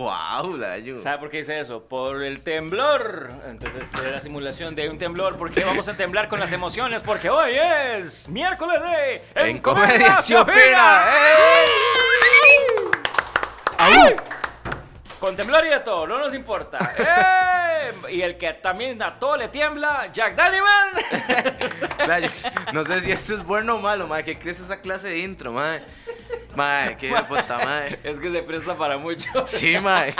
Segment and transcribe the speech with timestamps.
[0.00, 0.58] Wow.
[0.98, 1.84] ¿Sabe por qué dice eso?
[1.86, 3.30] Por el temblor.
[3.46, 5.36] Entonces, es la simulación de un temblor.
[5.36, 7.02] ¿Por qué vamos a temblar con las emociones?
[7.02, 11.06] Porque hoy es miércoles de En Comedia se.
[11.06, 11.66] ¡Ey!
[13.76, 14.16] ¡Au!
[15.18, 16.78] Con temblor y de todo, no nos importa.
[16.98, 17.92] ¡Eh!
[18.12, 20.34] Y el que también a todo le tiembla, Jack
[22.20, 22.28] yo-
[22.72, 24.24] No sé si esto es bueno o malo, madre.
[24.24, 25.84] ¿Qué crees esa clase de intro, madre?
[26.54, 27.98] Madre, qué puta madre.
[28.02, 29.28] Es que se presta para mucho.
[29.46, 30.14] Sí, madre.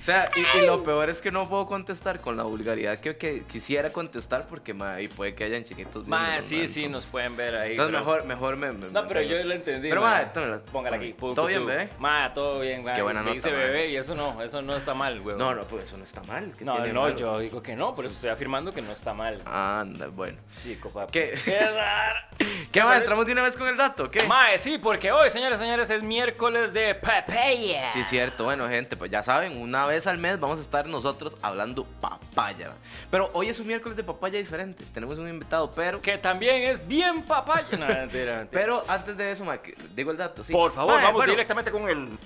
[0.00, 3.16] O sea, y, y lo peor es que no puedo contestar con la vulgaridad que,
[3.16, 7.06] que quisiera contestar porque, madre, y puede que hayan chiquitos Ma, viéndonos, sí, sí, nos
[7.06, 7.70] pueden ver ahí.
[7.72, 8.72] Entonces pero- mejor, mejor me...
[8.72, 9.90] me- No, pero me- yo lo entendí.
[9.90, 10.10] Pero, ma.
[10.10, 10.58] madre, tómela.
[10.72, 11.12] Póngala aquí.
[11.12, 11.90] ¿Todo bien, bebé?
[12.00, 12.94] Ma, todo bien, ma.
[12.94, 13.66] Qué buena dice nota, ma.
[13.68, 15.36] bebé y eso no, eso no está mal, güey.
[15.36, 16.52] No, no, pues eso no está mal.
[16.58, 17.16] ¿qué No, tiene no, malo?
[17.16, 19.40] yo digo que no, por eso estoy afirmando que no está mal.
[19.46, 20.38] Anda, bueno.
[20.64, 21.12] Chico, papi.
[21.12, 21.34] ¿Qué?
[21.44, 21.58] Qué.
[22.72, 22.98] ¿Qué, madre?
[22.98, 24.10] ¿Entramos de una vez con el dato?
[24.10, 24.24] ¿Qué?
[24.26, 27.88] Mae, sí, porque hoy, señores, señores, es miércoles de papaya.
[27.88, 28.44] Sí, cierto.
[28.44, 32.72] Bueno, gente, pues ya saben, una vez al mes vamos a estar nosotros hablando papaya.
[33.10, 34.84] Pero hoy es un miércoles de papaya diferente.
[34.92, 36.00] Tenemos un invitado, pero...
[36.00, 37.66] Que también es bien papaya.
[37.76, 38.48] No, mentira, mentira.
[38.50, 40.52] Pero antes de eso, que- digo el dato, sí.
[40.52, 42.18] Por favor, Mae, vamos bueno, directamente con el.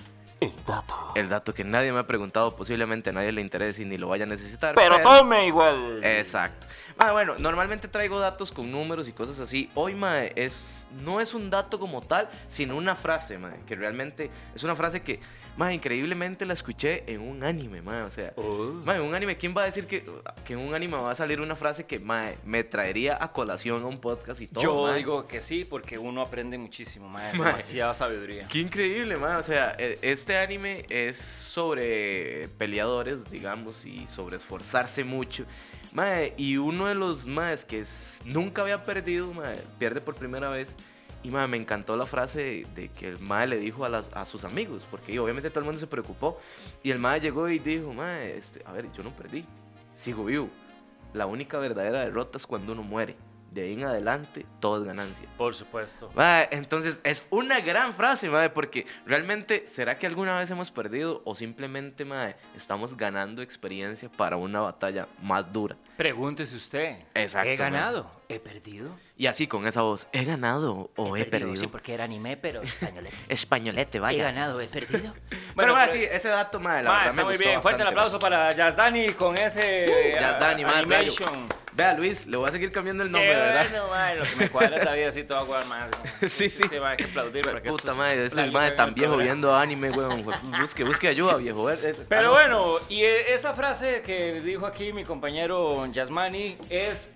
[1.14, 4.08] El dato que nadie me ha preguntado, posiblemente a nadie le interese y ni lo
[4.08, 4.74] vaya a necesitar.
[4.74, 6.04] Pero tome igual.
[6.04, 6.66] Exacto.
[6.98, 9.70] Ah, bueno, normalmente traigo datos con números y cosas así.
[9.74, 14.30] Hoy, mae, es, no es un dato como tal, sino una frase, mae, que realmente
[14.54, 15.20] es una frase que,
[15.56, 18.32] mae, increíblemente la escuché en un anime, mae, o sea...
[18.36, 18.72] Oh.
[18.84, 20.04] Mae, un anime, ¿quién va a decir que,
[20.44, 23.82] que en un anime va a salir una frase que, mae, me traería a colación
[23.82, 24.96] a un podcast y todo, Yo mae?
[24.98, 27.32] digo que sí, porque uno aprende muchísimo, mae.
[27.34, 27.46] Mae.
[27.48, 28.48] Demasiada sabiduría.
[28.48, 29.36] Qué increíble, man.
[29.36, 35.44] O sea, e- este anime es sobre peleadores, digamos, y sobre esforzarse mucho.
[35.96, 40.50] Mae, y uno de los más que es- nunca había perdido, mae, pierde por primera
[40.50, 40.76] vez.
[41.22, 44.26] Y mae, me encantó la frase de que el mae le dijo a, las- a
[44.26, 46.38] sus amigos, porque obviamente todo el mundo se preocupó.
[46.82, 49.46] Y el mae llegó y dijo, mae, este, a ver, yo no perdí,
[49.94, 50.50] sigo vivo.
[51.14, 53.16] La única verdadera derrota es cuando uno muere.
[53.50, 55.26] De ahí en adelante, todo es ganancia.
[55.38, 56.10] Por supuesto.
[56.50, 61.34] Entonces es una gran frase, mae, porque realmente, ¿será que alguna vez hemos perdido o
[61.34, 65.74] simplemente, mae, estamos ganando experiencia para una batalla más dura?
[65.96, 66.96] Pregúntese usted.
[67.14, 68.10] Exacto, ¿He ganado?
[68.28, 68.90] ¿He perdido?
[69.16, 71.56] Y así con esa voz, ¿he ganado o he, perdido?
[71.56, 73.16] Sí, porque era anime, pero españolete.
[73.28, 74.24] Españolete, ¿He vaya.
[74.24, 74.60] ganado?
[74.60, 75.14] ¿He perdido?
[75.56, 77.62] Pero, mae, sí, ese dato, mae, la Ma, verdad está me muy gustó bien.
[77.62, 79.86] Fuerte el aplauso para Yazdani con ese
[80.16, 81.48] Uh, Yazdani, ah, ma, animation.
[81.72, 83.66] Vea, Luis, le voy a seguir cambiando el nombre, Qué ¿verdad?
[83.70, 85.88] bueno, ma, lo que me cuadra la vida así todo agua más.
[86.22, 86.28] ma.
[86.28, 86.62] Sí, sí.
[86.78, 89.54] va, hay que aplaudir para que Puta madre, ese la el luz tan viejo viendo
[89.54, 90.24] anime, weón.
[90.60, 91.70] Busque, busque ayuda, viejo.
[91.70, 92.30] eh, eh, ah, Pero no.
[92.32, 97.08] bueno, y e- esa frase que dijo aquí mi compañero Yasmani es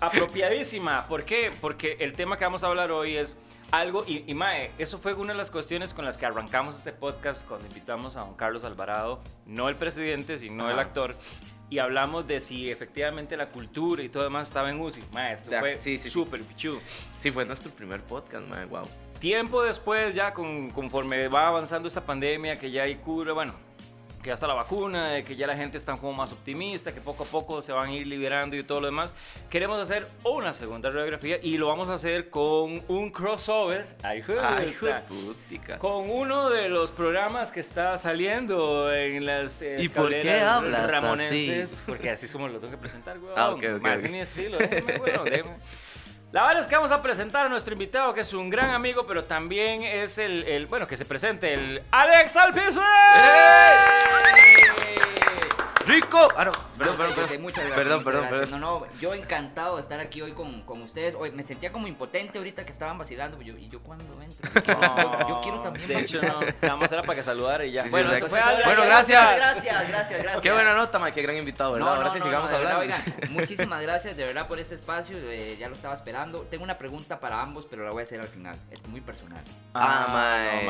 [0.00, 1.06] apropiadísima.
[1.06, 1.50] ¿Por qué?
[1.60, 3.36] Porque el tema que vamos a hablar hoy es
[3.70, 6.92] algo, y, y Mae, eso fue una de las cuestiones con las que arrancamos este
[6.92, 11.16] podcast cuando invitamos a don Carlos Alvarado, no el presidente, sino el actor,
[11.68, 15.02] y hablamos de si efectivamente la cultura y todo demás estaba en UCI.
[15.12, 16.10] Mae, esto Ya, fue sí, sí, sí.
[16.10, 16.80] súper pichu.
[17.18, 18.88] Sí, fue nuestro primer podcast, mae, wow.
[19.18, 23.52] Tiempo después, ya con, conforme va avanzando esta pandemia, que ya hay cura, bueno,
[24.22, 27.00] que ya está la vacuna, de que ya la gente está como más optimista, que
[27.00, 29.14] poco a poco se van a ir liberando y todo lo demás,
[29.48, 33.86] queremos hacer una segunda radiografía y lo vamos a hacer con un crossover.
[34.02, 34.74] Ay, Ay,
[35.08, 35.78] putica.
[35.78, 40.90] con uno de los programas que está saliendo en las eh, ¿Y por qué hablas
[40.90, 41.82] ramonenses, así?
[41.86, 43.32] porque así es como lo tengo que presentar, güey.
[43.36, 44.04] Ah, ok, ok, Más ok.
[44.06, 45.50] en mi estilo, déjeme, weón, déjeme.
[46.30, 49.06] La verdad es que vamos a presentar a nuestro invitado, que es un gran amigo,
[49.06, 52.82] pero también es el, bueno, que se presente, el Alex Alpizu.
[55.88, 56.28] ¡Rico!
[56.36, 56.52] Ah, no.
[56.52, 57.76] Perdón, Perdón, perdón, sí, sí, muchas gracias.
[57.78, 58.50] Perdón, muchas perdón, gracias.
[58.50, 58.60] perdón.
[58.60, 61.14] No, no, yo encantado de estar aquí hoy con, con ustedes.
[61.14, 63.40] Hoy me sentía como impotente ahorita que estaban vacilando.
[63.40, 64.50] Yo, ¿Y yo cuándo entro?
[64.66, 67.84] Yo, yo quiero también De hecho, no, nada más era para que saludara y ya.
[67.84, 68.64] Sí, bueno, eso fue Alex.
[68.66, 69.36] Bueno, gracias.
[69.36, 70.42] Gracias, gracias, gracias.
[70.42, 71.86] Qué buena nota, mae, qué gran invitado, ¿verdad?
[71.86, 72.96] No, Ahora no, sí no, sigamos no, verdad, hablando.
[73.06, 75.16] oigan, muchísimas gracias de verdad por este espacio.
[75.18, 76.42] eh, ya lo estaba esperando.
[76.42, 78.56] Tengo una pregunta para ambos, pero la voy a hacer al final.
[78.70, 79.42] Es muy personal.
[79.74, 80.14] Ah, no,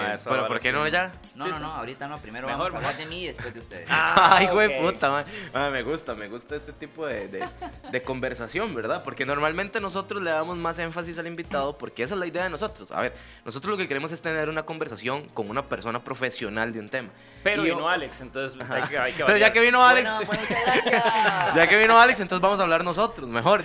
[0.00, 0.14] mae.
[0.14, 0.74] esa Pero ¿por qué sí.
[0.74, 1.12] no ya?
[1.34, 2.18] No, no, no, ahorita no.
[2.18, 3.86] Primero vamos a hablar de mí y después de ustedes.
[3.90, 4.80] Ay, güey, ok.
[5.10, 7.48] Mae, me gusta, me gusta este tipo de, de,
[7.90, 9.02] de conversación, ¿verdad?
[9.02, 12.50] Porque normalmente nosotros le damos más énfasis al invitado porque esa es la idea de
[12.50, 12.90] nosotros.
[12.92, 13.14] A ver,
[13.44, 17.08] nosotros lo que queremos es tener una conversación con una persona profesional de un tema.
[17.42, 20.10] Pero Y yo- vino Alex, entonces hay que, hay que Pero ya que vino Alex,
[20.26, 20.84] Bueno, pues
[21.54, 23.62] ya que vino Alex, entonces vamos a hablar nosotros, mejor.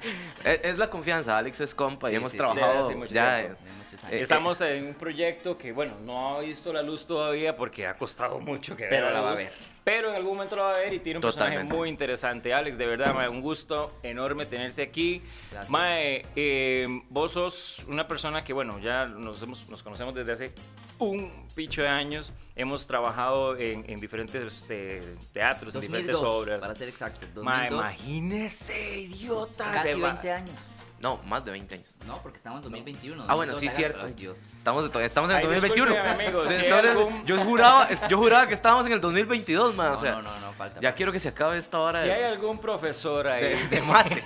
[0.44, 3.40] es, es la confianza, Alex es compa y Sí, hemos sí, trabajado Sí, ya.
[3.40, 3.54] Eh.
[4.10, 8.38] Estamos en un proyecto que, bueno, no ha visto la luz todavía porque ha costado
[8.38, 9.52] mucho que Pero vea la va a ver.
[9.84, 11.76] Pero en algún momento la va a ver y tiene un personaje Totalmente.
[11.76, 12.54] muy interesante.
[12.54, 15.20] Alex, de verdad, mae, un gusto enorme tenerte aquí.
[15.50, 15.70] Gracias.
[15.70, 20.52] Mae, eh, vos sos una persona que, bueno, ya nos, hemos- nos conocemos desde hace
[20.98, 22.32] un picho de años.
[22.56, 26.60] Hemos trabajado en, en diferentes este, teatros, en diferentes 2002, obras.
[26.60, 27.26] para ser exacto.
[27.42, 29.70] Ma, 2002, imagínese, idiota.
[29.70, 30.56] casi de va- 20 años.
[31.04, 31.94] No, más de 20 años.
[32.06, 33.24] No, porque estamos en 2021.
[33.28, 34.06] Ah, bueno, 2002, sí, cierto.
[34.06, 34.38] ay, Dios.
[34.56, 35.90] Estamos, de- estamos en el Ay, 2021.
[35.92, 38.92] discúlpeme, amigo, Sí, si estamos hay en- algún- yo, juraba, yo juraba que estábamos en
[38.92, 39.88] el 2022, man.
[39.88, 40.80] No, o sea, no, no, no, falta.
[40.80, 43.82] ya quiero que se acabe esta hora Si de, hay algún profesor ahí de- de
[43.82, 44.24] mate.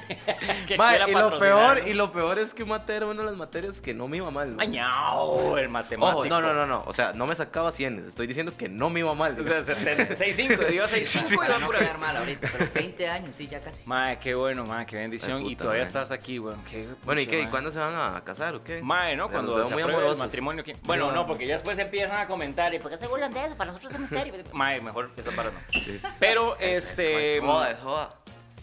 [0.69, 3.27] que Ma, quiera y lo peor, y lo peor es que mate era una de
[3.27, 4.47] las materias que no me iba mal.
[4.51, 4.61] man.
[4.61, 6.17] Añao, el matemático.
[6.21, 6.85] Ojo, no, no, no, no.
[6.87, 8.07] O sea, no me sacaba 100.
[8.09, 9.37] Estoy diciendo que no me iba mal.
[9.41, 11.79] O sea, 70, 6.5, dio 6.5 y va no ahí.
[11.81, 13.83] quedar mal ahorita, pero 20 años, sí, ya casi.
[13.85, 15.39] Mae, qué bueno, mae, qué bendición.
[15.39, 16.63] Ay, y todavía estás aquí, weón.
[16.71, 17.41] Qué bueno, ¿y qué?
[17.43, 18.83] ¿Y cuándo se van a casar o qué?
[18.83, 19.27] Mae, ¿no?
[19.27, 20.19] Ya Cuando se muy apruebe el amorosos.
[20.19, 20.65] matrimonio.
[20.83, 22.79] Bueno, no, porque ya después empiezan a comentar y...
[22.79, 23.57] ¿Por qué se burlan de eso?
[23.57, 24.35] Para nosotros es misterio.
[24.53, 25.59] Mae, mejor esa para no.
[25.73, 26.01] Sí.
[26.19, 27.37] Pero, Es- este...
[27.39, 28.15] es joda, es joda.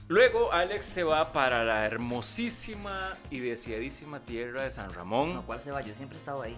[0.07, 5.34] Luego Alex se va para la hermosísima y deseadísima tierra de San Ramón.
[5.34, 5.81] No, ¿cuál se va?
[5.81, 6.56] Yo siempre he estado ahí.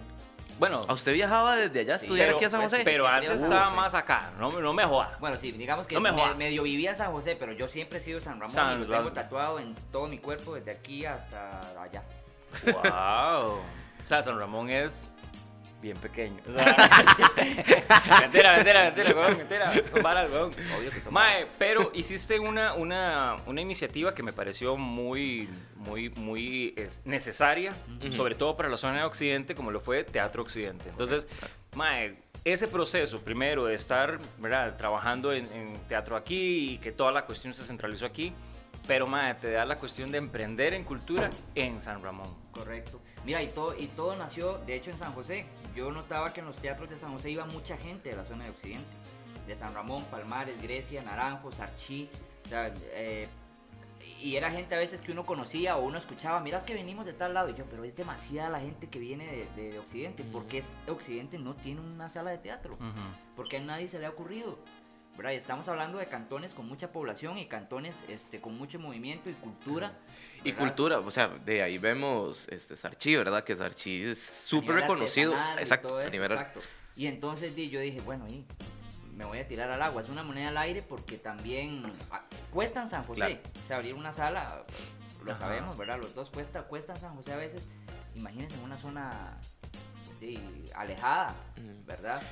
[0.58, 2.80] Bueno, ¿A usted viajaba desde allá a estudiar pero, aquí a San José?
[2.84, 5.16] pero Sí, antes estaba más acá, no, no me joda.
[5.20, 6.36] Bueno, sí, digamos que No me me- jodas.
[6.36, 8.82] medio vivía en San José, pero yo siempre he sido San Ramón San y lo
[8.86, 9.14] tengo Ramón.
[9.14, 12.02] tatuado en todo mi cuerpo, desde aquí hasta allá.
[12.64, 13.60] Wow.
[14.02, 15.08] O sea, San Ramón es
[15.80, 16.36] bien pequeño.
[16.48, 16.76] O sea,
[18.20, 19.72] mentira, mentira, mentira, weón, mentira.
[19.90, 20.52] Son varas, weón.
[20.78, 26.10] Obvio que son Mae, pero hiciste una, una, una iniciativa que me pareció muy, muy,
[26.10, 28.12] muy es, necesaria, Ujú.
[28.12, 30.88] sobre todo para la zona de Occidente, como lo fue Teatro Occidente.
[30.88, 31.28] Entonces,
[31.74, 34.76] Mae, ese proceso, primero, de estar ¿verdad?
[34.76, 38.32] trabajando en, en teatro aquí y que toda la cuestión se centralizó aquí,
[38.86, 42.34] pero Mae, te da la cuestión de emprender en cultura en San Ramón.
[42.52, 43.00] Correcto.
[43.24, 45.44] Mira, y todo, y todo nació, de hecho, en San José.
[45.78, 48.44] Yo notaba que en los teatros de San José iba mucha gente de la zona
[48.44, 48.88] de Occidente.
[49.46, 52.10] De San Ramón, Palmares, Grecia, Naranjos, Archí.
[52.44, 53.28] o sea, eh,
[54.20, 57.12] y era gente a veces que uno conocía o uno escuchaba, miras que venimos de
[57.12, 57.48] tal lado.
[57.50, 60.24] Y yo, pero es demasiada la gente que viene de, de Occidente.
[60.24, 62.76] ¿Por qué es- Occidente no tiene una sala de teatro?
[63.36, 64.58] porque a nadie se le ha ocurrido.
[65.18, 65.32] ¿Verdad?
[65.32, 69.34] Y estamos hablando de cantones con mucha población y cantones este, con mucho movimiento y
[69.34, 69.98] cultura.
[70.44, 73.42] Y cultura, o sea, de ahí vemos este Sarchi, ¿verdad?
[73.42, 75.34] Que Sarchi es súper reconocido.
[75.58, 76.60] Exacto, a nivel exacto.
[76.94, 78.46] Y entonces yo dije, bueno, y
[79.12, 80.02] me voy a tirar al agua.
[80.02, 81.82] Es una moneda al aire porque también
[82.12, 82.22] ah,
[82.52, 83.18] cuesta en San José.
[83.18, 83.40] Claro.
[83.64, 84.64] O sea, abrir una sala,
[85.24, 85.40] lo Ajá.
[85.40, 85.98] sabemos, ¿verdad?
[85.98, 87.68] Los dos cuesta, cuesta en San José a veces.
[88.14, 89.36] Imagínense en una zona
[90.74, 91.34] alejada.
[91.86, 92.22] ¿verdad?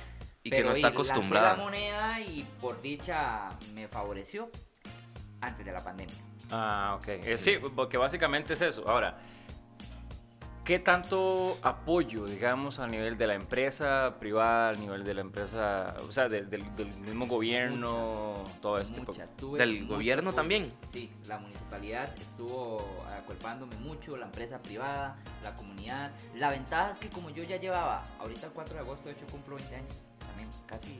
[0.47, 1.57] Y que no está acostumbrada.
[1.57, 4.49] la moneda y por dicha me favoreció
[5.41, 6.15] antes de la pandemia.
[6.51, 7.07] Ah, ok.
[7.09, 8.87] Eh, sí, porque básicamente es eso.
[8.87, 9.17] Ahora,
[10.63, 15.95] ¿qué tanto apoyo, digamos, a nivel de la empresa privada, a nivel de la empresa,
[16.07, 19.11] o sea, del- del, del mismo gobierno, todo este tipo?
[19.13, 20.35] Mucha, tuve ¿Del gobierno apoyo.
[20.35, 20.73] también?
[20.91, 26.11] Sí, la municipalidad estuvo acuerpándome mucho, la empresa privada, la comunidad.
[26.35, 29.25] La ventaja es que como yo ya llevaba, ahorita el 4 de agosto de hecho
[29.27, 30.06] cumplo 20 años,
[30.37, 30.99] también casi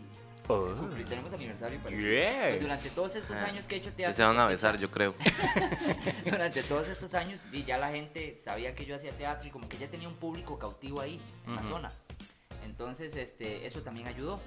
[0.50, 0.74] Oh.
[0.80, 2.02] cumplo y tenemos aniversario parece.
[2.02, 2.48] Yeah.
[2.52, 4.16] Pues durante todos estos años que he hecho Sí teatro.
[4.16, 5.14] se van a besar, yo creo.
[6.24, 9.68] Durante todos estos años y ya la gente sabía que yo hacía teatro y como
[9.68, 11.70] que ya tenía un público cautivo ahí, en la Ujú.
[11.72, 11.92] zona.
[12.64, 14.40] Entonces, este, eso también ayudó.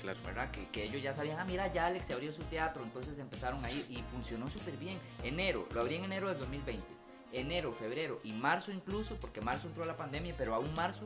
[0.00, 0.18] Claro.
[0.24, 0.50] ¿verdad?
[0.52, 3.64] Que, que ellos ya sabían, ah, mira, ya Alex se abrió su teatro, entonces empezaron
[3.64, 5.00] a ir y funcionó súper bien.
[5.24, 6.84] Enero, lo abrí en enero del 2020.
[7.32, 11.04] Enero, febrero y marzo incluso, porque marzo entró la pandemia, pero aún marzo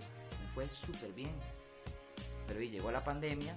[0.55, 1.31] fue súper bien.
[2.47, 3.55] Pero y llegó la pandemia,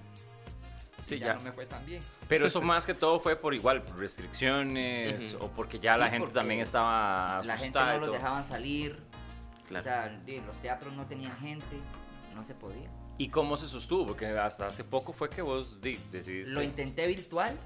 [1.02, 1.34] Sí, ya, ya.
[1.34, 2.02] no me fue tan bien.
[2.28, 5.44] Pero eso más que todo fue por igual, por restricciones Ujú.
[5.44, 8.16] o porque ya Sí, la gente también estaba La gente asustada no los todo.
[8.16, 8.98] dejaban salir,
[9.68, 9.80] Claro.
[9.80, 11.76] o sea, los teatros no tenían gente,
[12.34, 12.90] no se podía.
[13.18, 14.06] ¿Y cómo se sostuvo?
[14.08, 16.52] Porque hasta hace poco fue que vos di, decidiste...
[16.54, 17.56] Lo intenté virtual,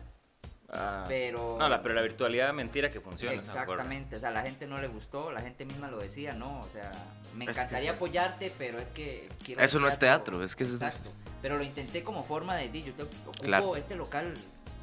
[0.77, 1.05] Ah.
[1.09, 1.57] pero...
[1.59, 3.35] No, la, pero la virtualidad mentira que funciona.
[3.37, 6.69] Exactamente, o sea, la gente no le gustó, la gente misma lo decía, no, o
[6.73, 6.91] sea,
[7.35, 10.65] me Es que encantaría apoyarte, pero es que quiero Eso no es teatro, es que
[10.65, 13.77] eso es- Exacto, pero lo intenté como forma de, di, yo te ocupo Claro.
[13.77, 14.35] este local,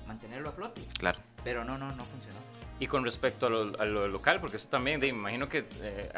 [0.07, 1.19] mantenerlo a flote, Claro.
[1.43, 2.39] pero no, no, no funcionó.
[2.79, 5.65] Y con respecto a lo, a lo local, porque eso también, de, me imagino que,
[5.81, 6.10] eh,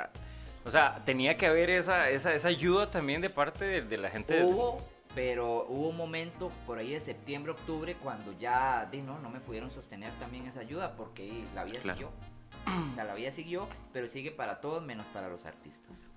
[0.66, 4.10] o sea, tenía que haber esa, esa, esa ayuda también de parte de, de la
[4.10, 4.34] gente.
[4.36, 9.20] de- Hubo, pero hubo un momento por ahí de septiembre, octubre, cuando ya, di, no,
[9.20, 11.98] no me pudieron sostener también esa ayuda, porque la vida Claro.
[11.98, 12.12] siguió.
[12.92, 16.12] O sea, la vida siguió, pero sigue para todos menos para los artistas.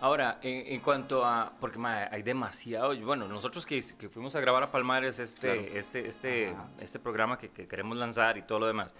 [0.00, 4.40] Ahora, en, en cuanto a, porque ma, hay demasiado, bueno, nosotros que, que fuimos a
[4.40, 5.78] grabar a Palmares este, Claro.
[5.78, 6.68] este, este, Ajá.
[6.80, 8.94] este programa que, que queremos lanzar y todo lo demás,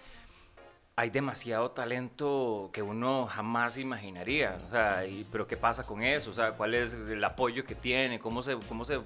[0.97, 6.29] hay demasiado talento que uno jamás imaginaría, o sea, y- pero ¿qué pasa con eso?
[6.31, 8.19] O sea, ¿cuál es el apoyo que tiene?
[8.19, 9.01] ¿Cómo se, cómo se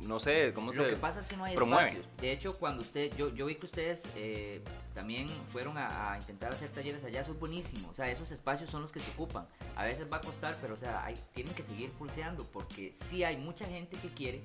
[0.00, 1.90] no sé, cómo Lo se que pasa es que no hay promueve?
[1.90, 2.06] espacios.
[2.20, 4.62] De hecho, cuando usted, yo, yo vi que ustedes eh,
[4.94, 7.88] también fueron a, a intentar hacer talleres allá, eso es buenísimo.
[7.90, 9.46] O sea, esos espacios son los que se ocupan.
[9.76, 13.24] A veces va a costar, pero o sea, hay, tienen que seguir pulseando porque sí
[13.24, 14.42] hay mucha gente que quiere,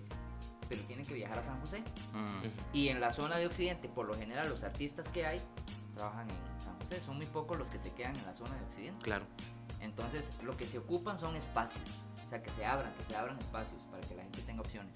[0.69, 1.81] pero tienen que viajar a San José.
[2.13, 2.75] Mm.
[2.75, 5.41] Y en la zona de Occidente, por lo general, los artistas que hay
[5.93, 6.99] trabajan en San José.
[7.01, 9.03] Son muy pocos los que se quedan en la zona de Occidente.
[9.03, 9.25] Claro.
[9.81, 11.83] Entonces, lo que se ocupan son espacios.
[12.25, 14.93] O sea, que se abran, que se abran espacios para que la gente tenga opciones.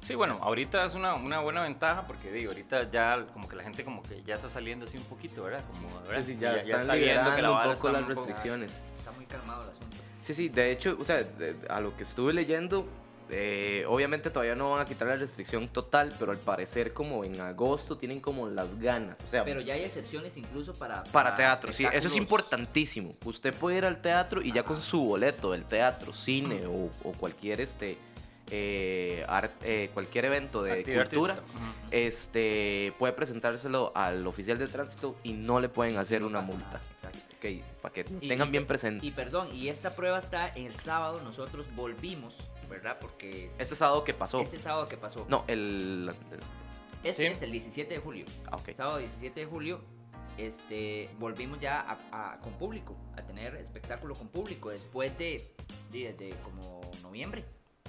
[0.00, 3.62] Sí, bueno, ahorita es una, una buena ventaja porque digo, ahorita ya como que la
[3.64, 5.62] gente como que ya está saliendo así un poquito, ¿verdad?
[5.70, 6.24] Como, ¿verdad?
[6.24, 8.72] Sí, sí, ya, están está viendo que la un poco está las un poco- restricciones.
[8.98, 9.96] Está muy calmado el asunto.
[10.24, 12.86] Sí, sí, de hecho, o sea, de- a lo que estuve leyendo,
[13.30, 17.38] eh, obviamente todavía no van a quitar la restricción total, pero al parecer como en
[17.40, 21.04] agosto tienen como las ganas, o sea, Pero ya hay excepciones incluso para...
[21.04, 23.14] para teatro, sí, eso es importantísimo.
[23.24, 27.12] Usted puede ir al teatro y ya con su boleto del teatro, cine o, o
[27.12, 27.98] cualquier este
[28.50, 31.40] eh, art- eh, cualquier evento de Actividad cultura,
[31.90, 36.64] este puede presentárselo al oficial de tránsito y no le pueden hacer No una multa.
[36.66, 37.18] nada, exacto.
[37.38, 39.06] Ok, para que lo Y- tengan y- bien presente.
[39.06, 42.36] Y perdón, y esta prueba está en el sábado, nosotros volvimos,
[42.68, 42.98] ¿verdad?
[43.00, 44.40] Porque este sábado que pasó.
[44.40, 46.10] este sábado que pasó, No, el
[47.04, 47.32] este Sí.
[47.32, 48.24] es el 17 de julio.
[48.50, 48.70] ah, ok.
[48.74, 49.80] Sábado 17 de julio,
[50.36, 55.54] este, volvimos ya a- a- con público, a tener espectáculo con público, después de,
[55.92, 57.44] de, de como noviembre.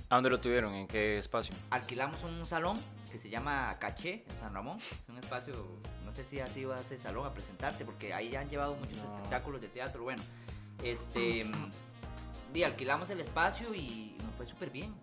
[0.10, 0.74] ¿A dónde lo tuvieron?
[0.74, 1.54] ¿En qué espacio?
[1.70, 2.80] Alquilamos un salón
[3.12, 4.78] que se llama Caché en San Ramón.
[4.78, 5.54] Es un espacio,
[6.04, 8.75] no sé si has ido a ese salón a presentarte, porque ahí ya han llevado
[8.75, 9.06] muchos No.
[9.16, 10.04] espectáculos de teatro.
[10.04, 10.24] Bueno,
[10.84, 11.46] este,
[12.54, 14.94] y alquilamos el espacio y nos fue súper bien.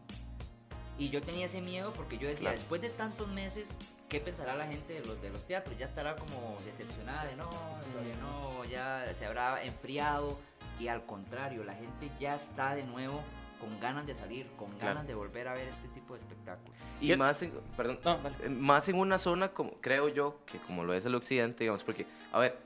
[0.98, 2.58] Y yo tenía ese miedo porque yo decía, Claro.
[2.58, 3.68] después de tantos meses,
[4.08, 5.78] ¿qué pensará la gente de los, de los teatros?
[5.78, 7.48] Ya estará como decepcionada de no,
[7.92, 10.36] todavía no, ya se habrá enfriado.
[10.80, 13.20] Y al contrario, la gente ya está de nuevo
[13.60, 14.86] con ganas de salir, con Claro.
[14.94, 16.76] ganas de volver a ver este tipo de espectáculos.
[17.00, 18.36] Y Y el- más en, perdón, No, vale.
[18.42, 21.82] eh, más en una zona como creo yo que como lo es el occidente, digamos,
[21.84, 22.58] porque a ver,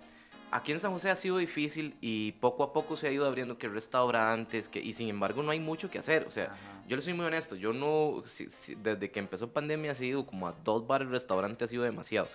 [0.50, 3.56] aquí en San José ha sido difícil y poco a poco se ha ido abriendo
[3.58, 6.56] que restaurantes, que y sin embargo no hay mucho que hacer, o sea, Ajá.
[6.88, 10.26] yo le soy muy honesto, yo no si- si- desde que empezó pandemia ha sido
[10.26, 12.28] como a dos bares, restaurantes ha sido demasiado.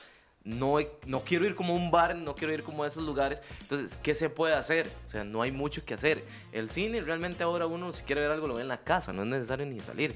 [0.45, 3.41] No, no quiero ir como un bar, no quiero ir como esos lugares.
[3.61, 4.89] Entonces, ¿qué se puede hacer?
[5.07, 6.23] O sea, no hay mucho que hacer.
[6.51, 9.23] El cine realmente ahora uno si quiere ver algo lo ve en la casa, no
[9.23, 10.15] es necesario ni salir.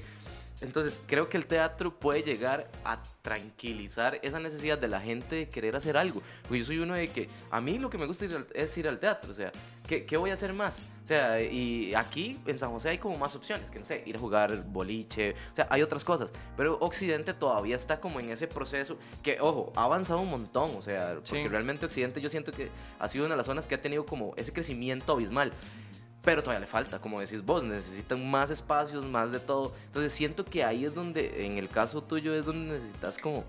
[0.60, 5.48] Entonces, creo que el teatro puede llegar a tranquilizar esa necesidad de la gente de
[5.48, 6.22] querer hacer algo.
[6.42, 8.76] Porque yo soy uno de que a mí lo que me gusta ir al- es
[8.76, 9.32] ir al teatro.
[9.32, 9.52] O sea,
[9.86, 10.78] ¿qué, qué voy a hacer más?
[11.04, 14.14] O sea, y aquí en San José hay como más opciones, que no sé, ir
[14.16, 16.30] a jugar boliche, o sea, hay otras cosas.
[16.56, 20.76] Pero Occidente todavía está como en ese proceso que, ojo, ha avanzado un montón.
[20.76, 21.48] O sea, porque Sí.
[21.48, 24.34] realmente Occidente yo siento que ha sido una de las zonas que ha tenido como
[24.36, 25.52] ese crecimiento abismal.
[26.22, 29.72] Pero todavía le falta, como decís vos, necesitan más espacios, más de todo.
[29.86, 33.44] Entonces siento que ahí es donde, en el caso tuyo, es donde necesitas como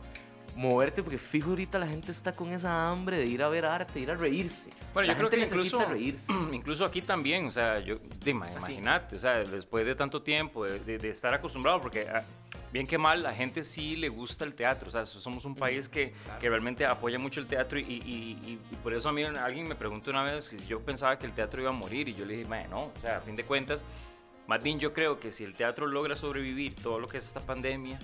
[0.56, 4.00] moverte, porque fijo ahorita la gente está con esa hambre de ir a ver arte,
[4.00, 4.70] ir a reírse.
[4.94, 6.26] Bueno, La yo creo gente que necesita incluso, reírse.
[6.54, 10.98] incluso aquí también, o sea, yo, imagínate, o sea, después de tanto tiempo, de, de-
[10.98, 12.24] de estar acostumbrado, porque ah,
[12.74, 15.88] bien que mal, la gente sí le gusta el teatro, o sea, somos un país
[15.90, 16.40] que, Claro.
[16.40, 17.86] que realmente apoya mucho el teatro y, y-
[18.46, 21.18] y- y por eso a mí alguien me preguntó una vez que si yo pensaba
[21.18, 23.22] que el teatro iba a morir y yo le dije, "Mae, no, o sea, a
[23.22, 23.84] fin de cuentas,
[24.48, 27.40] más bien yo creo que si el teatro logra sobrevivir todo lo que es esta
[27.42, 28.00] pandemia,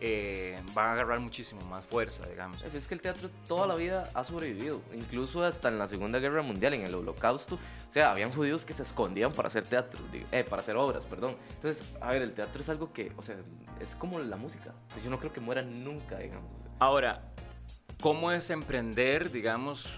[0.00, 2.62] eh, va a agarrar muchísimo más fuerza, digamos.
[2.62, 6.42] Es que el teatro toda la vida ha sobrevivido, incluso hasta en la Segunda Guerra
[6.42, 7.56] Mundial, en el Holocausto.
[7.56, 10.00] O sea, habían judíos que se escondían para hacer teatro,
[10.32, 11.36] eh, para hacer obras, perdón.
[11.54, 13.36] Entonces, a ver, el teatro es algo que, o sea,
[13.80, 14.74] es como la música.
[14.90, 16.50] O sea, yo no creo que muera nunca, digamos.
[16.78, 17.32] Ahora,
[18.00, 19.88] ¿cómo es emprender, digamos?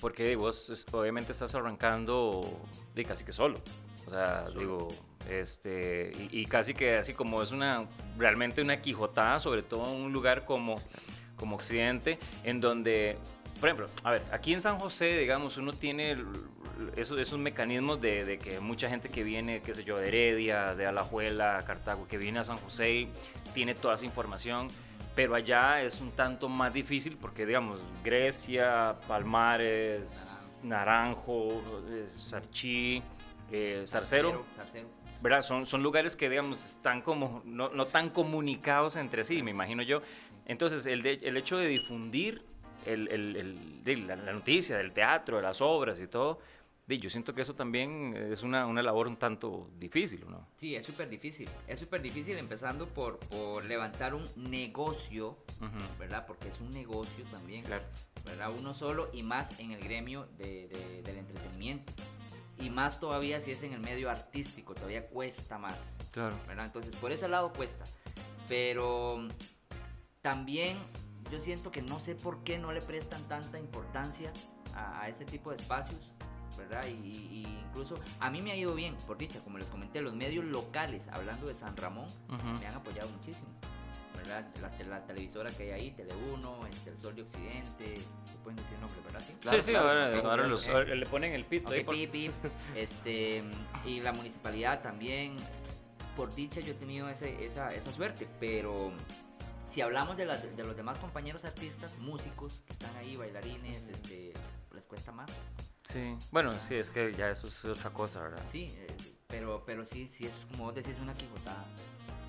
[0.00, 2.42] Porque vos obviamente estás arrancando
[2.94, 3.60] de casi que solo.
[4.06, 4.88] O sea, digo,
[5.30, 7.86] este, y, casi que así como es una,
[8.18, 10.76] realmente una quijotada, sobre todo en un lugar como,
[11.36, 13.16] como Occidente, en donde,
[13.60, 16.16] por ejemplo, a ver, aquí en San José, digamos, uno tiene
[16.96, 20.74] esos, esos mecanismos de, de que mucha gente que viene, qué sé yo, de Heredia,
[20.74, 23.08] de Alajuela, Cartago, que viene a San José y
[23.54, 24.68] tiene toda esa información
[25.14, 33.02] pero allá es un tanto más difícil porque, digamos, Grecia, Palmares, Naranjo, eh, Sarchí,
[33.50, 34.44] eh, Zarcero.
[35.22, 35.42] ¿Verdad?
[35.42, 39.82] Son, son lugares que, digamos, están como no, no tan comunicados entre sí, me imagino
[39.82, 40.02] yo.
[40.46, 42.42] Entonces, el, de- el hecho de difundir
[42.84, 43.36] el- el-
[43.86, 46.40] el- la, la noticia del teatro, de las obras y todo,
[46.88, 50.46] yo siento que eso también es una, una labor un tanto difícil, ¿no?
[50.58, 51.48] Sí, es súper difícil.
[51.66, 55.98] Es súper difícil empezando por, por levantar un negocio, Ujú.
[55.98, 56.26] ¿verdad?
[56.26, 57.84] Porque es un negocio también, Claro.
[58.26, 58.50] ¿verdad?
[58.58, 61.90] Uno solo y más en el gremio de- de- del entretenimiento.
[62.58, 66.36] Y más todavía si es en el medio artístico, todavía cuesta más, Claro.
[66.46, 66.66] ¿verdad?
[66.66, 67.84] Entonces, por ese lado cuesta.
[68.48, 69.26] Pero
[70.20, 70.76] también
[71.30, 74.32] yo siento que no sé por qué no le prestan tanta importancia
[74.74, 76.12] a, a ese tipo de espacios,
[76.56, 76.86] ¿verdad?
[76.86, 80.14] Y, y incluso a mí me ha ido bien, por dicha, como les comenté, los
[80.14, 82.08] medios locales, hablando de San Ramón,
[82.60, 83.48] me han apoyado muchísimo.
[84.22, 84.46] ¿Verdad?
[84.60, 88.56] La, te- la televisora que hay ahí, Tele1, este, El Sol de Occidente, se pueden
[88.56, 89.20] decir nombres, ¿verdad?
[89.20, 91.94] Sí, sí, sí, ahora, ok, ahora los- ahora le ponen el pito ahí Ok, por-
[91.94, 92.32] pip, pip.
[92.76, 93.42] Este,
[93.84, 95.36] y la municipalidad también,
[96.16, 98.92] por dicha yo he tenido ese- esa, esa suerte, pero
[99.66, 104.32] si hablamos de, las- de los demás compañeros artistas, músicos que están ahí, bailarines, este,
[104.74, 105.30] les cuesta más.
[105.84, 108.42] Sí, bueno, sí, es que ya eso es otra cosa, ¿verdad?
[108.50, 108.86] Sí, eh,
[109.26, 111.64] pero, pero sí, sí es como vos decís, una quijotada.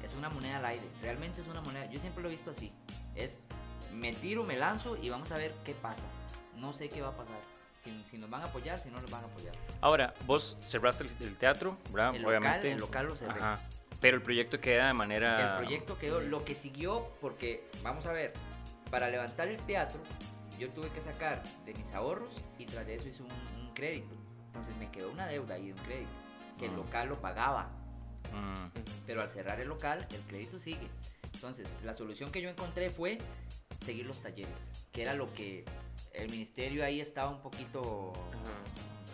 [0.04, 2.72] Es una moneda al aire, realmente es una moneda, yo siempre lo he visto así.
[3.16, 3.46] Es,
[3.94, 6.04] me tiro, me lanzo y vamos a ver qué pasa.
[6.58, 7.40] No sé qué va a pasar.
[7.84, 9.54] Si, si nos van a apoyar, si no nos van a apoyar.
[9.82, 12.16] Ahora, vos cerraste el, el teatro, ¿verdad?
[12.16, 12.72] El local, Obviamente.
[12.72, 13.40] el local lo cerré.
[13.40, 13.60] Ajá.
[14.00, 15.52] Pero el proyecto queda de manera...
[15.54, 18.34] El proyecto quedó, lo que siguió, porque vamos a ver,
[18.92, 20.02] para levantar el teatro,
[20.60, 24.14] yo tuve que sacar de mis ahorros y tras de eso hice un, un crédito.
[24.48, 26.12] Entonces me quedó una deuda de un crédito,
[26.60, 26.78] que el Mm.
[26.78, 27.70] local lo pagaba,
[28.34, 30.88] Mm, pero al cerrar el local, el crédito sigue.
[31.34, 33.20] Entonces, la solución que yo encontré fue
[33.86, 35.66] seguir los talleres, que era lo que
[36.14, 38.14] el ministerio ahí estaba un poquito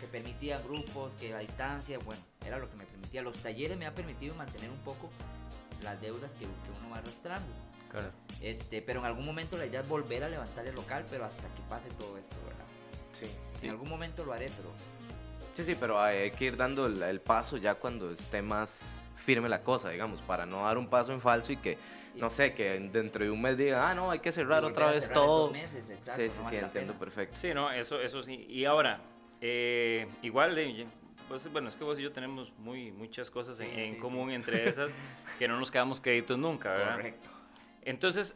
[0.00, 3.22] que permitía grupos, que a distancia, bueno, era lo que me permitía.
[3.22, 5.10] Los talleres me ha permitido mantener un poco
[5.82, 7.48] las deudas que, que uno va arrastrando.
[7.90, 8.10] claro.
[8.40, 11.42] Este, pero en algún momento la idea es volver a levantar el local, pero hasta
[11.54, 12.64] que pase todo esto, ¿verdad?
[13.12, 13.30] Sí.
[13.62, 14.70] En algún momento lo haré, pero
[15.54, 18.70] Sí, sí, pero hay hay que ir dando el, el paso ya cuando esté más
[19.20, 21.78] firme la cosa, digamos, para no dar un paso en falso y que,
[22.16, 25.04] no sé, que dentro de un mes diga, ah, no, hay que cerrar otra vez
[25.04, 25.50] cerrar todo.
[25.50, 27.04] meses, exacto, sí, no sí, vale sí, entiendo pena.
[27.04, 27.36] perfecto.
[27.36, 28.46] Sí, no, eso, eso sí.
[28.48, 29.00] Y ahora,
[29.40, 30.86] eh, igual, eh,
[31.28, 34.00] pues, bueno, es que vos y yo tenemos muy, muchas cosas en, Sí, en sí,
[34.00, 34.94] común, entre esas,
[35.38, 36.96] que no nos quedamos créditos nunca, ¿verdad?
[36.96, 37.28] Correcto.
[37.82, 38.34] Entonces,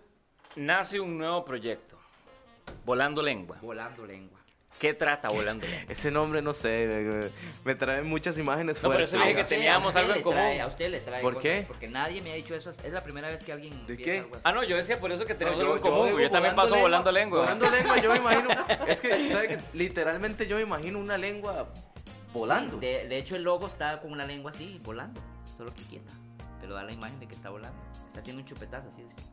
[0.56, 1.98] nace un nuevo proyecto,
[2.84, 3.58] Volando Lengua.
[3.60, 4.40] Volando lengua.
[4.78, 5.84] ¿Qué trata Volando Lengua?
[5.88, 7.30] Ese nombre, no sé,
[7.64, 10.38] me, trae muchas imágenes No, pero eso dije que teníamos algo en común.
[10.40, 11.64] trae- a usted le trae ¿Por cosas, qué?
[11.66, 12.70] Porque nadie me ha dicho eso.
[12.70, 14.18] Es la primera vez que alguien ¿De qué?
[14.18, 14.42] algo así.
[14.44, 16.08] Ah, no, yo decía por eso que tenemos No, algo en común.
[16.10, 17.40] Yo, digo también paso volando lengua.
[17.40, 18.48] Volando lengua, yo me imagino.
[18.88, 19.58] Es que, ¿sabe qué?
[19.72, 21.68] Literalmente yo me imagino una lengua
[22.32, 22.76] volando.
[22.78, 25.20] De, de hecho, el logo está con una lengua así, volando.
[25.56, 26.10] Solo que quieta.
[26.60, 27.78] Pero da la imagen de que está volando.
[28.08, 29.02] Está haciendo un chupetazo así.
[29.02, 29.28] así.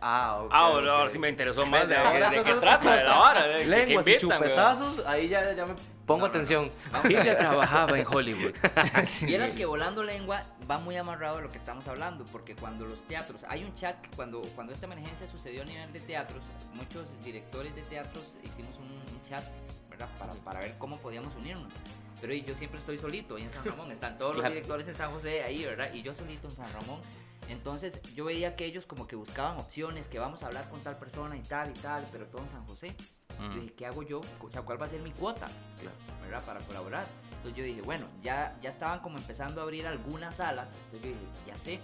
[0.00, 0.50] Ah, ok.
[0.52, 0.72] Ah, ok.
[0.74, 3.46] bueno, ahora sí me interesó más de, de eso- qué trata, de la vara.
[3.46, 6.26] de que- que Lenguas y chupetazos, ahí ya, ya me pongo No, no, no.
[6.26, 6.70] atención.
[6.92, 7.36] A ver.
[7.38, 8.54] trabajaba en Hollywood.
[9.22, 13.02] Vieras que volando lengua va muy amarrado a lo que estamos hablando, porque cuando los
[13.04, 16.42] teatros, hay un chat que cuando, cuando esta emergencia sucedió a nivel de teatros,
[16.74, 19.44] muchos directores de teatros hicimos un, un chat,
[19.88, 20.08] ¿verdad?
[20.18, 21.72] Para, para ver cómo podíamos unirnos.
[22.20, 25.10] Pero yo siempre estoy solito ahí en San Ramón, están todos los directores en San
[25.12, 25.92] José ahí, ¿verdad?
[25.92, 27.00] Y yo solito en San Ramón.
[27.48, 30.96] Entonces yo veía que ellos como que buscaban opciones, que vamos a hablar con tal
[30.98, 32.94] persona y tal y tal, pero todo en San José.
[33.38, 33.60] Yo Mm.
[33.60, 34.20] dije, ¿qué hago yo?
[34.40, 35.46] O sea, ¿cuál va a ser mi cuota?
[35.80, 35.96] Claro.
[36.22, 36.44] ¿Verdad?
[36.44, 37.06] Para colaborar.
[37.36, 40.70] Entonces yo dije, bueno, ya, ya estaban como empezando a abrir algunas salas.
[40.86, 41.80] Entonces yo dije, ya sé,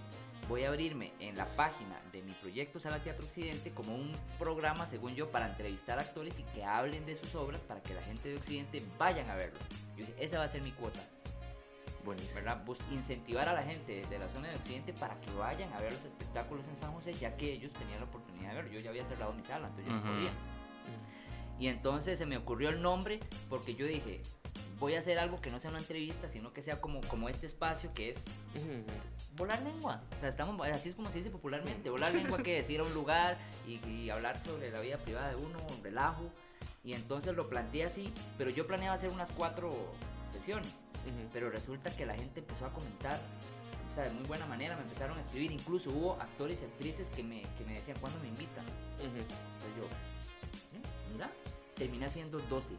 [0.48, 4.86] voy a abrirme en la página de mi proyecto Sala Teatro Occidente como un programa,
[4.86, 8.28] según yo, para entrevistar actores y que hablen de sus obras para que la gente
[8.30, 9.60] de Occidente vayan a verlos.
[9.96, 11.00] Yo dije, esa va a ser mi cuota,
[12.04, 12.34] Buenísimo.
[12.36, 12.64] ¿verdad?
[12.64, 15.92] Bus- incentivar a la gente de la zona de Occidente para que vayan a ver
[15.92, 18.70] los espectáculos en San José, ya que ellos tenían la oportunidad de verlo.
[18.72, 20.06] Yo ya había cerrado mi sala, entonces yo Ujú.
[20.06, 20.30] no podía.
[21.58, 24.22] Y entonces se me ocurrió el nombre porque yo dije,
[24.78, 27.46] voy a hacer algo que no sea una entrevista, sino que sea como, como este
[27.46, 28.24] espacio que es
[29.36, 30.00] volar lengua.
[30.16, 31.90] O sea, estamos, así es como se dice popularmente.
[31.90, 33.36] Volar lengua que es ir a un lugar
[33.68, 36.30] y, y hablar sobre la vida privada de uno, un relajo.
[36.82, 39.74] Y entonces lo planteé así, pero yo planeaba hacer unas cuatro
[40.32, 40.72] sesiones.
[41.32, 43.18] Pero resulta que la gente empezó a comentar,
[43.90, 45.52] o sea, de muy buena manera, me empezaron a escribir.
[45.52, 48.64] Incluso hubo actores y actrices que me, que me decían, ¿cuándo me invitan?
[48.64, 49.06] Ujú.
[49.16, 49.84] Entonces yo,
[50.76, 50.82] "¿Eh?
[51.12, 51.30] mira,
[51.76, 52.74] terminé haciendo 12.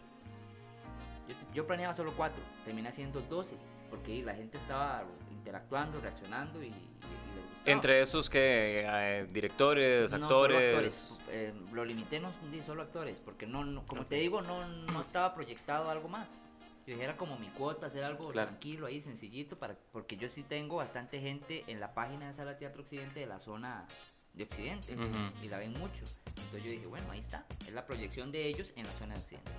[1.28, 3.56] Yo, yo planeaba solo 4, terminé haciendo 12,
[3.90, 7.62] porque la gente estaba interactuando, reaccionando y, y- y les gustaba.
[7.66, 10.74] Entre esos que eh, directores, No, solo actores.
[10.76, 11.20] actores.
[11.30, 12.32] Eh, lo limité, no
[12.66, 16.48] solo actores, porque no, no- como te digo, no, no estaba proyectado algo más.
[16.86, 18.50] Yo dije, era como mi cuota, hacer algo Claro.
[18.50, 22.58] tranquilo ahí, sencillito, para, porque yo sí tengo bastante gente en la página de Sala
[22.58, 23.86] Teatro Occidente de la zona
[24.34, 24.96] de Occidente
[25.44, 26.04] y la ven mucho.
[26.28, 29.20] Entonces yo dije, bueno, ahí está, es la proyección de ellos en la zona de
[29.22, 29.52] Occidente.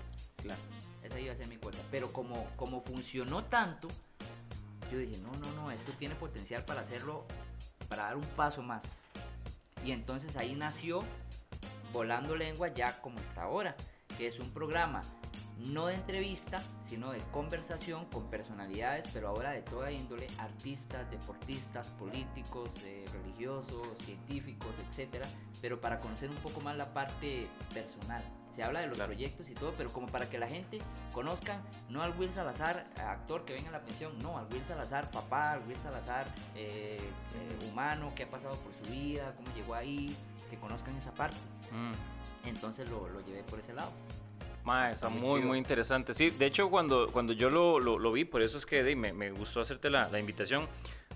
[0.43, 0.61] Claro.
[1.05, 1.79] Esa iba a ser mi cuota.
[1.91, 3.89] Pero como, como funcionó tanto,
[4.91, 7.25] yo dije, no, no, no, esto tiene potencial para hacerlo,
[7.89, 8.85] para dar un paso más.
[9.85, 11.03] Y entonces ahí nació
[11.93, 13.77] Volando Lengua ya como está ahora,
[14.17, 15.03] que es un programa
[15.59, 21.89] no de entrevista, sino de conversación con personalidades, pero ahora de toda índole, artistas, deportistas,
[21.91, 25.27] políticos, eh, religiosos, científicos, etcétera,
[25.61, 28.23] pero para conocer un poco más la parte personal.
[28.55, 30.79] Se habla de los proyectos y todo, pero como para que la gente
[31.15, 35.11] conozcan, no al Will Salazar, actor que venga a la pensión, no, al Will Salazar,
[35.11, 39.75] papá, al Will Salazar, eh, eh, humano, qué ha pasado por su vida, cómo llegó
[39.75, 40.15] ahí,
[40.51, 41.39] que conozcan esa parte.
[41.71, 42.49] Mm.
[42.49, 43.91] Entonces lo, lo llevé por ese lado.
[44.65, 45.49] Ma, está muy muy, chido.
[45.49, 46.15] muy interesante.
[46.15, 48.95] Sí, de hecho, cuando, cuando yo lo, lo, lo vi, por eso es que di,
[48.95, 50.69] me, me gustó hacerte la, la invitación.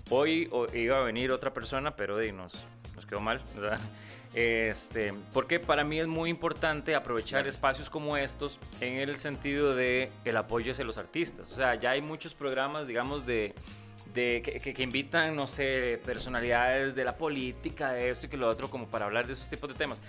[0.09, 3.41] Hoy o- iba a venir otra persona, pero di, nos, nos quedó mal.
[4.33, 7.49] este, porque para mí es muy importante aprovechar Claro.
[7.49, 11.51] espacios como estos en el sentido de el apoyo hacia los artistas.
[11.51, 13.55] O sea, ya hay muchos programas, digamos, de,
[14.13, 18.37] de que, que- que invitan, no sé, personalidades de la política, de esto y que
[18.37, 20.01] lo otro, como para hablar de esos tipos de temas.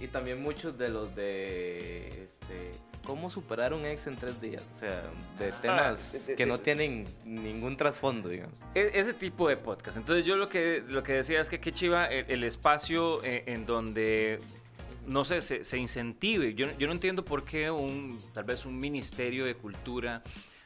[0.00, 2.70] Y también muchos de los de este,
[3.06, 4.62] cómo superar un ex en tres días.
[4.74, 5.02] O sea,
[5.38, 8.54] de Ah, temas que no de- tienen ningún trasfondo, digamos.
[8.74, 9.96] E- ese tipo de podcast.
[9.96, 13.44] Entonces yo lo que, lo que decía es que qué chiva el, el espacio eh,
[13.46, 14.40] en donde,
[15.06, 16.54] no sé, se, se incentive.
[16.54, 20.22] Yo, yo no entiendo por qué un, tal vez un ministerio de cultura,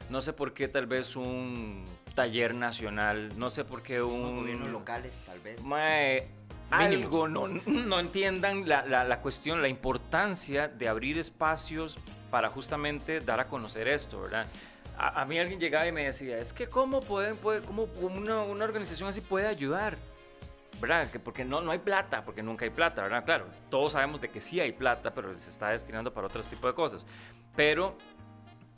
[0.08, 4.36] no sé por qué tal vez un taller nacional, no sé por qué un...
[4.38, 5.62] gobiernos locales, tal vez.
[5.62, 6.28] Mae.
[6.70, 11.98] Algo, no, no entiendan la, la- la cuestión, la importancia de abrir espacios
[12.30, 14.46] para justamente dar a conocer esto, ¿verdad?
[14.98, 18.40] A, a mí alguien llegaba y me decía, es que cómo pueden, puede, cómo una,
[18.42, 19.96] una organización así puede ayudar,
[20.80, 21.10] ¿verdad?
[21.10, 23.24] Que porque no, no hay plata, porque nunca hay plata, ¿verdad?
[23.24, 26.70] Claro, todos sabemos de que sí hay plata, pero se está destinando para otros tipos
[26.70, 27.06] de cosas.
[27.56, 27.96] Pero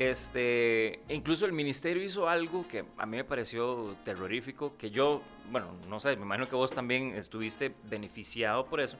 [0.00, 5.72] este, incluso el ministerio hizo algo que a mí me pareció terrorífico, que yo, bueno,
[5.88, 8.96] no sé, me imagino que vos también estuviste beneficiado por eso.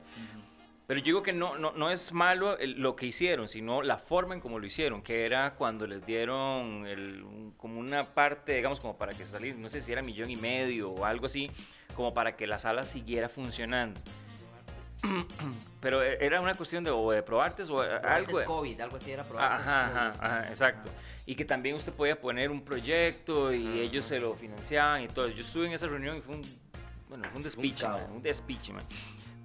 [0.85, 4.35] Pero yo digo que no, no, no es malo lo que hicieron, sino la forma
[4.35, 7.23] en cómo lo hicieron, que era cuando les dieron el-
[7.57, 10.91] como una parte, digamos, como para que saliera, no sé si era millón y medio
[10.91, 11.49] o algo así,
[11.95, 13.99] como para que la sala siguiera funcionando.
[15.79, 18.43] Pero eh, era una cuestión de, o de probartes o eh, algo.
[18.43, 19.55] COVID, algo así era probable.
[19.55, 20.89] Ajá, ajá, ajá, exacto.
[21.25, 23.75] Y que también usted podía poner un proyecto y Ajá.
[23.77, 25.27] ellos se lo financiaban y todo.
[25.29, 26.41] Yo estuve en esa reunión y fue un,
[27.09, 28.85] bueno, fue un fue un despiche, man, un despiche, man.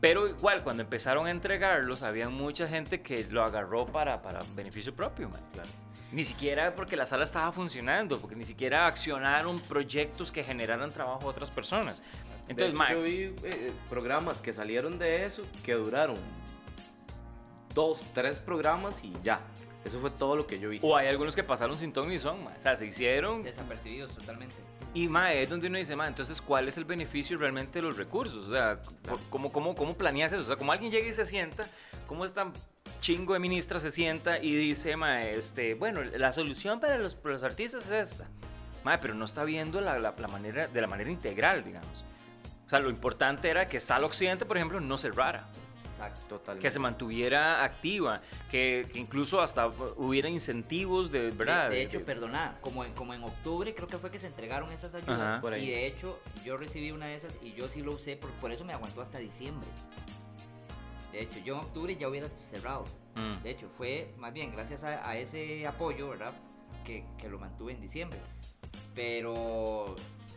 [0.01, 4.95] Pero igual, cuando empezaron a entregarlos, había mucha gente que lo agarró para, para beneficio
[4.95, 5.40] propio, man.
[5.53, 5.69] Claro.
[6.12, 11.23] Ni siquiera porque la sala estaba funcionando, porque ni siquiera accionaron proyectos que generaran trabajo
[11.23, 12.03] a otras personas.
[12.49, 16.17] Entonces, de hecho, yo vi eh, programas que salieron de eso que duraron
[17.75, 19.41] dos, tres programas y ya.
[19.85, 20.81] Eso fue todo lo que yo vi.
[20.83, 22.55] o hay algunos que pasaron sin ton ni son, man.
[22.57, 24.55] O sea, se hicieron Desapercibidos totalmente.
[24.95, 27.97] Y mae, es donde uno dice, mae, entonces, ¿cuál es el beneficio realmente de los
[27.97, 28.47] recursos?
[28.49, 29.21] O sea, Claro.
[29.31, 30.43] ¿cómo, cómo, cómo planeas eso?
[30.43, 31.67] O sea, como alguien llega y se sienta,
[32.07, 32.51] ¿cómo esta
[33.01, 37.35] chingo de ministra se sienta y dice, mae, este, bueno, la solución para los, para
[37.35, 38.27] los artistas es esta?
[38.85, 42.05] Mae, pero no está viendo la, la- la manera, de la manera integral, digamos.
[42.67, 45.49] O sea, lo importante era que Sala Occidente, por ejemplo, no cerrara,
[45.93, 46.21] Exacto.
[46.37, 46.63] Totalmente.
[46.67, 51.71] que se mantuviera activa, que, que incluso hasta hubiera incentivos de, ¿verdad?
[51.71, 54.71] De, de hecho, perdona, como en, como en octubre creo que fue que se entregaron
[54.73, 55.21] esas ayudas.
[55.21, 55.41] Ajá.
[55.41, 55.65] Por ahí.
[55.65, 58.53] Y de hecho, yo recibí una de esas y yo sí lo usé, por, por
[58.53, 59.69] eso me aguantó hasta diciembre.
[61.13, 62.85] De hecho, yo en octubre ya hubiera cerrado.
[63.15, 63.43] Mm.
[63.43, 66.33] De hecho, fue más bien gracias a, a ese apoyo, ¿verdad?
[66.85, 68.19] Que, que lo mantuve en diciembre.
[68.95, 69.97] Pero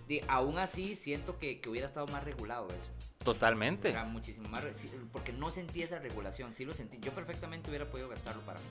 [0.10, 2.92] di- aún así siento que, que hubiera estado más regulado eso.
[3.24, 3.90] Totalmente.
[3.90, 4.64] Era muchísimo más.
[5.12, 7.00] Porque no sentí esa regulación, sí lo sentí.
[7.02, 8.66] Yo perfectamente hubiera podido gastarlo para mí.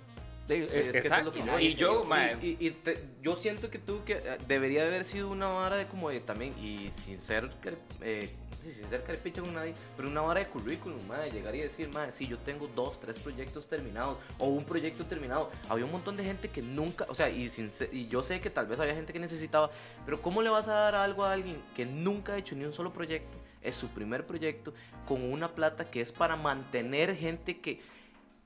[0.49, 1.33] Eh, Es que eso es lo Exacto.
[1.33, 2.05] que Y yo,
[2.41, 5.77] Y, y- y te- yo siento que tú que eh, debería haber sido una vara
[5.77, 7.51] de como de también, y sin ser,
[8.01, 8.31] eh,
[8.63, 12.13] sin ser caripicha con nadie, pero una vara de currículum, madre, llegar y decir, madre,
[12.13, 15.51] sí, yo tengo dos, tres proyectos terminados, o un proyecto terminado.
[15.69, 18.49] Había un montón de gente que nunca, o sea, y, sin y yo sé que
[18.49, 19.71] tal vez había gente que necesitaba,
[20.07, 22.73] pero ¿cómo le vas a dar algo a alguien que nunca ha hecho ni un
[22.73, 23.37] solo proyecto?
[23.69, 24.73] Es su primer proyecto,
[25.07, 27.81] con una plata que es para mantener gente que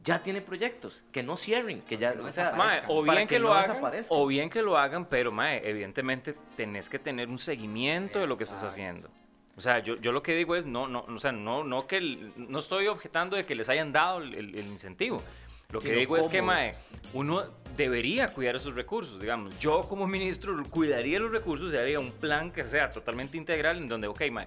[0.02, 3.28] ya tiene proyectos, que no cierren, que ya, No o sea, Mae, o para bien
[3.28, 6.98] que, que lo no hagan, o bien que lo hagan, pero mae, evidentemente tenés que
[6.98, 9.08] tener un seguimiento de lo que estás haciendo.
[9.56, 11.98] O sea, yo, yo lo que digo es, no, no, o sea, no, no que,
[11.98, 15.22] el- no estoy objetando de que les hayan dado el, incentivo.
[15.70, 16.74] Lo que digo es que, mae,
[17.14, 17.44] uno
[17.76, 19.58] debería cuidar esos recursos, digamos.
[19.58, 23.88] Yo como ministro cuidaría los recursos y haría un plan que sea totalmente integral en
[23.88, 24.46] donde, ok, mae,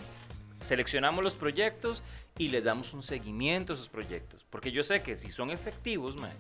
[0.61, 2.03] seleccionamos los proyectos
[2.37, 4.45] y les damos un seguimiento a esos proyectos.
[4.49, 6.31] Porque yo sé que si son efectivos, mae,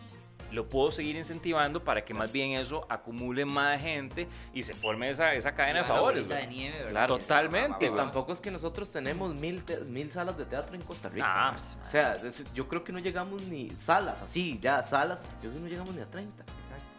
[0.51, 5.09] lo puedo seguir incentivando para que más bien eso acumule más gente y se forme
[5.09, 6.27] esa, esa cadena de La favores.
[6.29, 6.91] de nieve, ¿verdad?
[6.91, 7.97] Claro, totalmente, Que güey.
[7.97, 11.25] tampoco es que nosotros tenemos mil, te- mil salas de teatro en Costa Rica.
[11.27, 11.57] Ah, ¿no?
[11.57, 12.21] pues, o sea,
[12.53, 15.93] yo creo que no llegamos ni salas, así, ya salas, yo creo que no llegamos
[15.95, 16.45] ni a 30.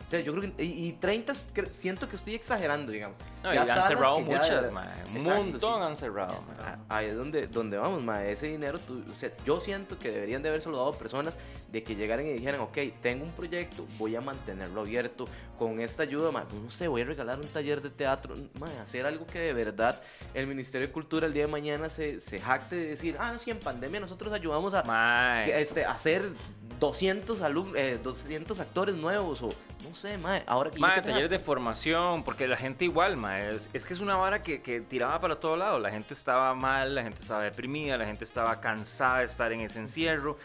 [0.07, 0.62] O sea, yo creo que.
[0.64, 3.16] Y, y 30 cre- siento que estoy exagerando, digamos.
[3.42, 4.88] No, Ya y han cerrado muchas, mae.
[5.16, 5.87] Un montón sí.
[5.87, 6.57] han cerrado, mae.
[6.61, 8.03] Ah, Ahí es donde, donde vamos.
[8.25, 11.35] Ese dinero, tú- o sea, yo siento que deberían de haber dado personas
[11.73, 15.27] de que llegaran y dijeran, ok, tengo un proyecto, voy a mantenerlo abierto
[15.59, 18.37] con esta ayuda, No sé, voy a regalar un taller de teatro,
[18.81, 20.01] hacer algo que de verdad
[20.33, 23.38] el Ministerio de Cultura el día de mañana se, se jacte de decir, ah, no,
[23.40, 26.31] sí, en pandemia nosotros ayudamos a que, este, hacer
[26.79, 29.49] 200, alum- eh, 200 actores nuevos o
[29.89, 30.43] no sé, ma.
[30.47, 33.95] Ahora que Mae, sea- talleres de formación, porque la gente igual, mae, es, es que
[33.95, 35.79] es una vara que, que tiraba para todo lado.
[35.79, 39.61] La gente estaba mal, la gente estaba deprimida, la gente estaba cansada de estar en
[39.61, 40.39] ese encierro.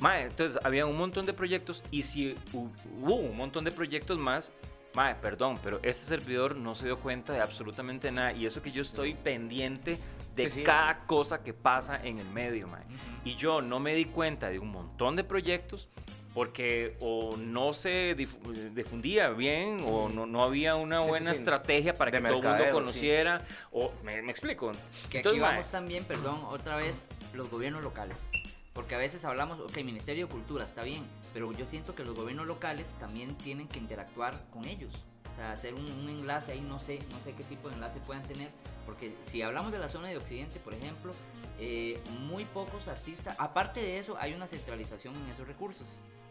[0.00, 4.18] Mae, entonces había un montón de proyectos y si hu- hubo un montón de proyectos
[4.18, 4.52] más,
[4.94, 8.72] mae, perdón, pero este servidor no se dio cuenta de absolutamente nada y eso que
[8.72, 9.98] yo estoy pendiente
[10.34, 10.62] de Sí, sí.
[10.62, 12.82] cada cosa que pasa en el medio, mae.
[13.24, 15.88] Y yo no me di cuenta de un montón de proyectos
[16.34, 21.94] porque o no se difu- difundía bien o no, no había una Sí, buena estrategia
[21.94, 23.42] para De que todo el mundo conociera.
[23.70, 24.72] O me, me explico.
[25.10, 28.30] Que Entonces, aquí mae, vamos también, perdón, otra vez, los gobiernos locales.
[28.72, 32.14] Porque a veces hablamos, ok, Ministerio de Cultura, está bien, pero yo siento que los
[32.16, 35.04] gobiernos locales también tienen que interactuar con ellos.
[35.32, 37.98] O sea, hacer un, un enlace ahí, no sé, no sé qué tipo de enlace
[38.00, 38.50] puedan tener.
[38.86, 41.12] Porque si hablamos de la zona de Occidente, por ejemplo,
[41.58, 45.86] eh, muy pocos artistas, aparte de eso, hay una centralización en esos recursos.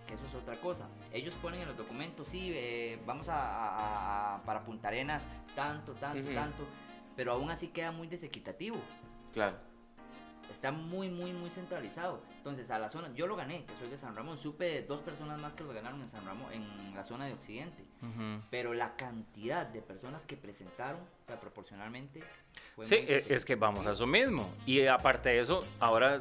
[0.08, 0.90] Que eso es otra cosa.
[1.14, 5.94] Ellos ponen en los documentos, sí, eh, vamos a, a- a- para Punta Arenas, tanto,
[5.94, 6.68] tanto, tanto.
[7.16, 8.78] Pero aún así queda muy desequitativo
[9.34, 9.58] Claro.
[10.52, 12.22] Está muy, muy, muy centralizado.
[12.38, 15.02] Entonces, a la zona, yo lo gané, que soy de San Ramón, supe de dos
[15.02, 17.84] personas más que lo ganaron en San Ramón, en la zona de Occidente.
[18.50, 22.24] Pero la cantidad de personas que presentaron, o sea, proporcionalmente,
[22.76, 24.54] fue Sí, e- es que vamos a eso mismo.
[24.66, 26.20] Y aparte de eso, ahora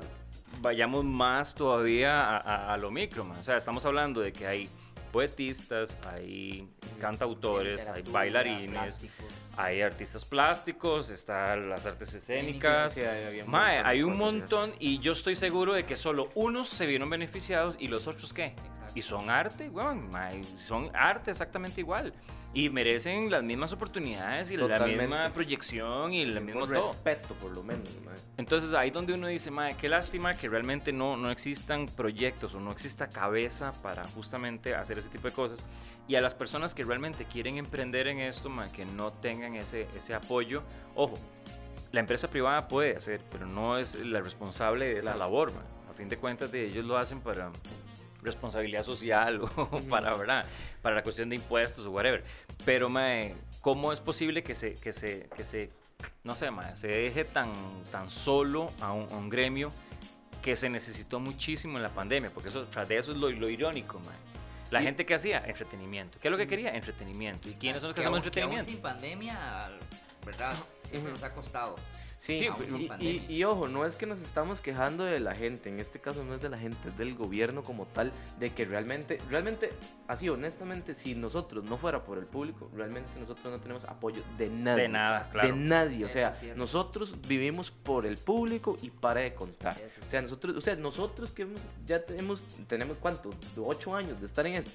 [0.61, 3.38] vayamos más todavía a, a- a lo micro, man.
[3.38, 4.69] O sea, estamos hablando de que hay
[5.11, 6.68] poetistas, hay
[7.01, 9.27] cantautores, hay bailarines, plásticos.
[9.57, 12.94] hay artistas plásticos, están las artes escénicas.
[12.94, 16.68] Sí, sí, hay- un Mae, hay montón y yo estoy seguro de que solo unos
[16.68, 18.55] se vieron beneficiados y los otros qué.
[18.94, 20.11] Y son arte, weón,
[20.66, 22.12] son arte exactamente igual.
[22.53, 25.03] Y merecen las mismas oportunidades y la Totalmente.
[25.03, 27.88] misma proyección y el El mismo respeto, por lo menos.
[28.37, 32.59] Entonces ahí donde uno dice, mae, qué lástima que realmente no, no existan proyectos o
[32.61, 35.62] no exista cabeza para justamente hacer ese tipo de cosas.
[36.09, 39.87] Y a las personas que realmente quieren emprender en esto, mae, que no tengan ese,
[39.96, 40.64] ese apoyo,
[40.96, 41.16] ojo,
[41.92, 45.18] la empresa privada puede hacer, pero no es la responsable de esa Claro.
[45.18, 45.53] labor.
[45.88, 47.53] A fin de cuentas, de ellos lo hacen para
[48.22, 50.44] responsabilidad social o para, ¿verdad?
[50.83, 52.24] para la cuestión de impuestos o whatever.
[52.64, 55.70] Pero, mae, ¿cómo es posible que se, que se, que se
[56.24, 57.52] no sé, mae, se deje tan,
[57.90, 59.70] tan solo a un, a un gremio
[60.42, 62.30] que se necesitó muchísimo en la pandemia?
[62.30, 64.16] Porque eso, tras de eso es lo, lo irónico, mae.
[64.70, 66.18] La Y- gente que hacía entretenimiento.
[66.20, 66.74] ¿Qué es lo que quería?
[66.74, 67.48] Entretenimiento.
[67.48, 68.70] ¿Y quiénes son los que, Que hacemos entretenimiento?
[68.70, 69.70] sin pandemia,
[70.24, 70.54] ¿verdad?
[70.88, 71.76] Siempre nos ha costado.
[72.20, 72.37] Sí,
[72.68, 75.98] Sí, y- y, ojo, no es que nos estamos quejando de la gente, en este
[76.00, 79.70] caso no es de la gente, es del gobierno como tal, de que realmente, realmente,
[80.06, 84.50] así honestamente, si nosotros no fuera por el público, realmente nosotros no tenemos apoyo de
[84.50, 84.83] nadie.
[84.83, 85.48] De nada, claro.
[85.48, 89.80] De nadie, o sea, nosotros vivimos por el público y para de contar.
[89.80, 94.20] Eso O sea, nosotros, o sea, nosotros que hemos, ya tenemos, tenemos cuánto, ocho años
[94.20, 94.70] de estar en eso.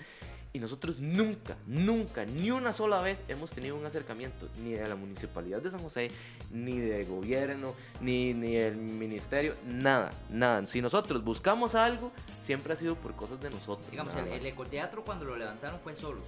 [0.55, 4.95] Y nosotros nunca, nunca, ni una sola vez hemos tenido un acercamiento ni de la
[4.95, 6.11] municipalidad de San José,
[6.49, 10.65] ni de gobierno, ni, ni del ministerio, nada, nada.
[10.65, 13.91] Si nosotros buscamos algo, siempre ha sido por cosas de nosotros.
[13.91, 16.23] Digamos, el, el ecoteatro cuando lo levantaron fue solos,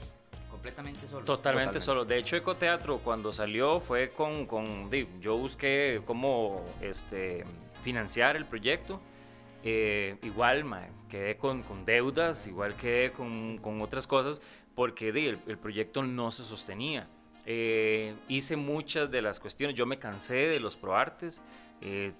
[0.51, 1.23] completamente solos.
[1.23, 1.79] Totalmente, Totalmente.
[1.79, 2.03] solo.
[2.03, 7.45] De hecho, Ecoteatro cuando salió fue con, con yo busqué cómo este,
[7.81, 8.99] financiar el proyecto.
[9.63, 14.41] Eh, igual mae, quedé con, con deudas, igual quedé con, con otras cosas,
[14.75, 17.07] porque di, el, el proyecto no se sostenía.
[17.45, 21.41] Eh, hice muchas de las cuestiones, yo me cansé de los proartes,
[21.81, 22.11] eh,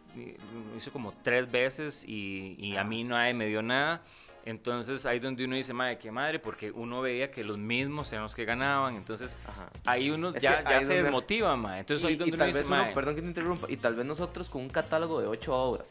[0.75, 4.01] hice como tres veces y, y a mí nadie me dio nada.
[4.45, 8.23] Entonces ahí donde uno dice, madre, qué madre, porque uno veía que los mismos eran
[8.23, 8.95] los que ganaban.
[8.95, 9.69] Entonces Ajá.
[9.85, 11.81] ahí uno Es ya, ya ahí se donde- desmotiva, mae.
[11.81, 13.67] Entonces y, ahí y donde uno tal dice, vez uno, mae, perdón que te interrumpa,
[13.69, 15.89] y tal vez nosotros con un catálogo de ocho obras.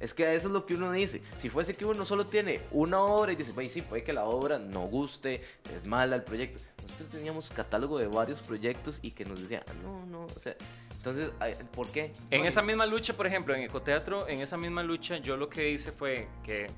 [0.00, 1.20] Es que eso es lo que uno dice.
[1.36, 4.24] Si fuese que uno solo tiene una obra y dice, pues sí, puede que la
[4.24, 5.42] obra no guste,
[5.76, 6.58] es mala el proyecto.
[6.82, 10.56] Nosotros teníamos catálogo de varios proyectos y que nos decían, "Ah, no, no, o sea,
[10.96, 11.30] entonces,
[11.72, 12.12] ¿por qué?
[12.30, 15.48] En No, esa misma lucha, por ejemplo, en Ecoteatro, en esa misma lucha, yo lo
[15.48, 16.70] que hice fue que.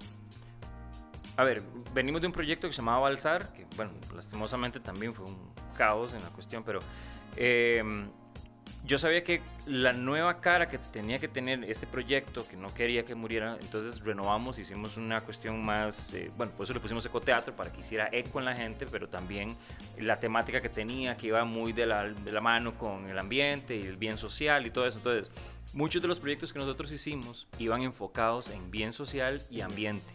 [1.37, 1.63] A ver,
[1.95, 5.37] venimos de un proyecto que se llamaba Balsar, que, bueno, lastimosamente también fue un
[5.77, 6.81] caos en la cuestión, pero.
[7.37, 7.83] eh,
[8.85, 13.05] yo sabía que la nueva cara que tenía que tener este proyecto, que no quería
[13.05, 17.55] que muriera, entonces renovamos, hicimos una cuestión más, eh, bueno, por eso le pusimos ecoteatro,
[17.55, 19.57] para que hiciera eco en la gente, pero también
[19.99, 23.77] la temática que tenía, que iba muy de la, de la mano con el ambiente
[23.77, 24.99] y el bien social y todo eso.
[24.99, 25.31] Entonces,
[25.73, 30.13] muchos de los proyectos que nosotros hicimos iban enfocados en bien social y ambiente.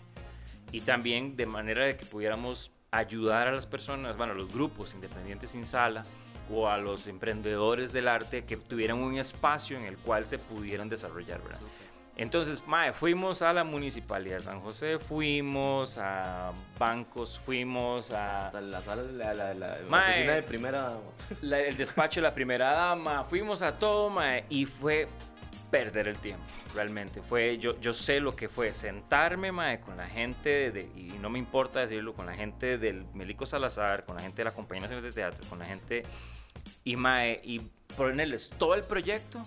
[0.74, 4.94] Y también de manera de que pudiéramos ayudar a las personas, bueno, a los grupos
[4.94, 6.06] independientes sin sala,
[6.52, 10.90] o a los emprendedores del arte que tuvieran un espacio en el cual se pudieran
[10.90, 11.60] desarrollar, ¿verdad?
[12.20, 18.48] Entonces, mae, fuimos a la Municipalidad de San José, fuimos a bancos, fuimos a...
[18.48, 20.10] Hasta la sala, la, la, la Mae.
[20.14, 20.98] oficina de primera...
[21.42, 25.08] la- el despacho de la primera dama, fuimos a todo, mae, y fue
[25.70, 27.22] perder el tiempo, realmente.
[27.22, 31.30] Fue, yo, yo sé lo que fue sentarme, mae, con la gente, de, y no
[31.30, 34.82] me importa decirlo, con la gente del Melico Salazar, con la gente de la Compañía
[34.84, 36.02] Nacional de Teatro, con la gente,
[36.84, 37.62] y mae, y
[37.96, 39.44] ponerles todo el proyecto,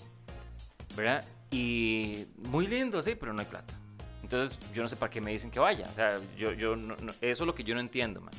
[0.96, 1.24] ¿verdad?
[1.50, 3.74] Y muy lindo, sí, pero no hay plata.
[4.22, 5.88] Entonces, yo no sé para qué me dicen que vaya.
[5.90, 8.32] O sea, yo, yo no- no- eso es lo que yo no entiendo, man.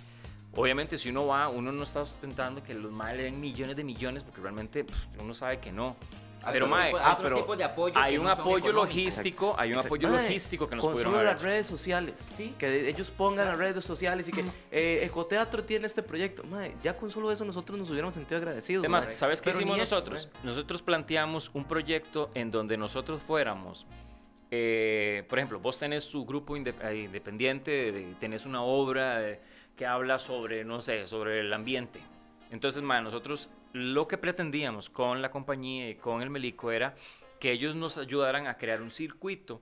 [0.53, 3.83] Obviamente, si uno va, uno no está ostentando que los más le den millones de
[3.83, 5.95] millones, porque realmente pff, uno sabe que no.
[6.51, 9.73] Pero, mae, ah, otros pero tipos de apoyo Hay un no apoyo logístico, hay un
[9.75, 9.87] Exacto.
[9.95, 12.27] apoyo Mae, logístico que nos con pudieron haber las redes sociales.
[12.35, 12.55] Sí.
[12.57, 13.51] Que ellos pongan Claro.
[13.51, 16.43] las redes sociales y que eh, Ecoteatro tiene este proyecto.
[16.43, 18.81] Mae, ya con solo eso nosotros nos hubiéramos sentido agradecidos.
[18.81, 19.15] Además, mae.
[19.15, 20.29] ¿sabes qué Pero hicimos ni eso, nosotros?
[20.43, 23.85] Nosotros planteamos un proyecto en donde nosotros fuéramos,
[24.49, 26.59] eh, por ejemplo, vos tenés tu grupo eh,
[27.05, 29.39] independiente, de- tenés una obra eh,
[29.77, 31.99] que habla sobre, no sé, sobre el ambiente.
[32.49, 36.95] Entonces, ma, nosotros lo que pretendíamos con la compañía y con el Melico era
[37.39, 39.61] que ellos nos ayudaran a crear un circuito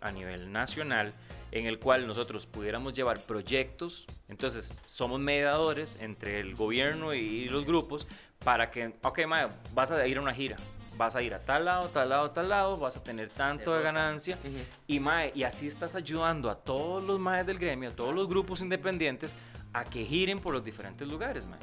[0.00, 1.14] a nivel nacional
[1.52, 4.06] en el cual nosotros pudiéramos llevar proyectos.
[4.28, 8.06] Entonces, somos mediadores entre el gobierno y los grupos
[8.44, 10.56] para que, ok, mae, vas a ir a una gira,
[10.96, 13.82] vas a ir a tal lado, tal lado, tal lado, vas a tener tanto de
[13.82, 14.38] ganancia.
[14.86, 18.28] Y, mae, y así estás ayudando a todos los maes del gremio, a todos los
[18.28, 19.34] grupos independientes
[19.72, 21.58] a que giren por los diferentes lugares, mae.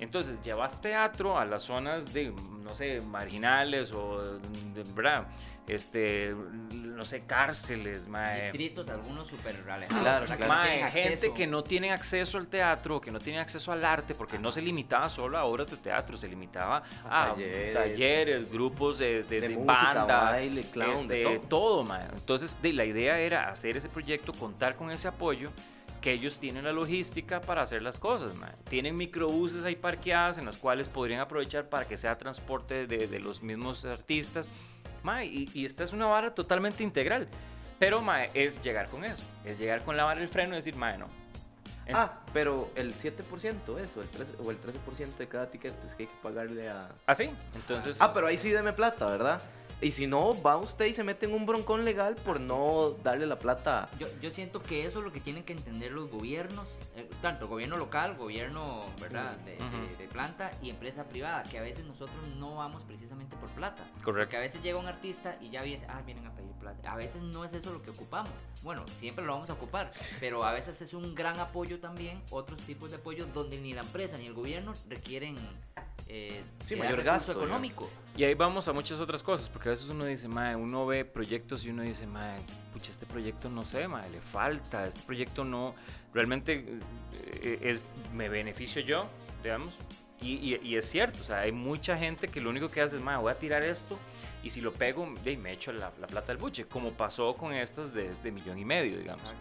[0.00, 5.26] Entonces, llevas teatro a las zonas de, no sé, marginales o, de, ¿verdad?
[5.66, 6.34] Este,
[6.72, 8.42] no sé, cárceles, mae.
[8.52, 10.02] Distritos, algunos súper alejados.
[10.02, 10.46] Claro, claro.
[10.48, 14.38] Mae, gente que no tienen acceso al teatro, que no tienen acceso al arte, porque
[14.38, 17.74] no se limitaba solo a obras de teatro, se limitaba a, A talleres.
[17.74, 21.82] talleres, grupos de, de- De de música, bandas, baile, clown, de este, todo.
[21.84, 22.04] mae.
[22.12, 25.50] Entonces, la idea era hacer ese proyecto, contar con ese apoyo,
[26.04, 28.34] que ellos tienen la logística para hacer las cosas.
[28.68, 33.20] Tienen microbuses ahí parqueadas en las cuales podrían aprovechar para que sea transporte de, de
[33.20, 34.50] los mismos artistas.
[35.24, 37.26] Y, y esta es una vara totalmente integral.
[37.78, 38.02] Pero,
[38.34, 39.24] es llegar con eso.
[39.46, 41.06] Es llegar con la vara del freno y decir, mae, no.
[41.86, 45.94] En- Ah, pero el 7% eso, el 13, o el 13% de cada ticket es
[45.94, 46.90] que hay que pagarle a...
[47.06, 47.30] ¿Así?
[47.54, 48.02] Entonces...
[48.02, 49.40] Ah, pero ahí sí deme plata, ¿verdad?
[49.84, 53.26] Y si no, va usted y se mete en un broncón legal por no darle
[53.26, 53.90] la plata.
[53.98, 56.66] Yo, yo siento que eso es lo que tienen que entender los gobiernos,
[56.96, 59.36] eh, tanto gobierno local, gobierno ¿verdad?
[59.40, 59.58] de,
[60.08, 63.82] planta y empresa privada, que a veces nosotros no vamos precisamente por plata.
[64.02, 64.04] Correcto.
[64.04, 66.90] Porque a veces llega un artista y ya viene, ah, vienen a pedir plata.
[66.90, 68.32] A veces no es eso lo que ocupamos.
[68.62, 72.58] Bueno, siempre lo vamos a ocupar, pero a veces es un gran apoyo también, otros
[72.62, 75.36] tipos de apoyo donde ni la empresa ni el gobierno requieren
[76.06, 77.90] eh, Sí, mayor gasto, económico.
[78.16, 81.04] Y ahí vamos a muchas otras cosas, porque a veces uno dice, mae, uno ve
[81.04, 82.38] proyectos y uno dice, mae,
[82.72, 85.74] pucha, este proyecto no sé, mae, le falta, este proyecto no,
[86.12, 86.78] realmente
[87.12, 87.82] eh, es,
[88.14, 89.08] me beneficio yo,
[89.42, 89.76] digamos,
[90.20, 92.98] y, y- y es cierto, o sea, hay mucha gente que lo único que hace
[92.98, 93.98] es, voy a tirar esto,
[94.44, 97.52] y si lo pego, de, me echo la, la plata del buche, como pasó con
[97.52, 99.34] estas de, de millón y medio, digamos.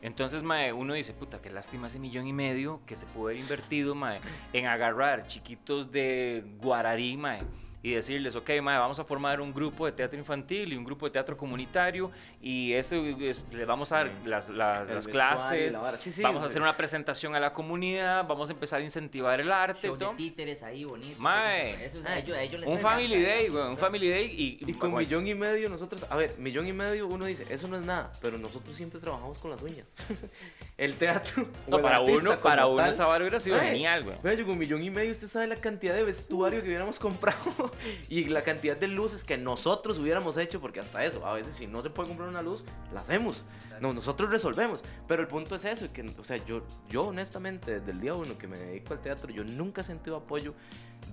[0.00, 3.38] Entonces, mae, uno dice, puta, qué lástima ese millón y medio que se pudo haber
[3.40, 4.20] invertido, mae,
[4.54, 7.42] en agarrar chiquitos de Guararí, mae,
[7.82, 11.06] y decirles, ok, mae, vamos a formar un grupo de teatro infantil y un grupo
[11.06, 12.10] de teatro comunitario,
[12.40, 14.12] y ese es- le vamos a dar Sí.
[14.28, 15.96] las, las- las clases, la.
[15.98, 19.40] Sí, sí, vamos a hacer una presentación a la comunidad, vamos a empezar a incentivar
[19.40, 21.20] el arte, Show de títeres ahí bonito.
[21.20, 21.84] Mae.
[21.86, 23.78] Eso es- a ellos- a ellos les Un encanta, family day, güey, un ¿verdad?
[23.86, 27.06] family day y, Y con pues, millón y medio nosotros, a ver, millón y medio
[27.06, 29.86] uno dice, eso no es nada, pero nosotros siempre trabajamos con las uñas.
[30.78, 31.46] el teatro.
[31.68, 34.36] no, el para uno, para uno tal, esa vara hubiera sido Mae, genial, güey.
[34.36, 37.36] Yo con millón y medio, usted sabe la cantidad de vestuario que hubiéramos comprado
[38.08, 41.66] y la cantidad de luces que nosotros hubiéramos hecho, porque hasta eso, a veces si
[41.66, 43.44] no se puede comprar una luz, la hacemos.
[43.80, 44.82] No, nosotros resolvemos.
[45.06, 48.36] Pero el punto es eso, que, o sea, yo, yo honestamente, desde el día uno
[48.38, 50.54] que me dedico al teatro, yo nunca he sentido apoyo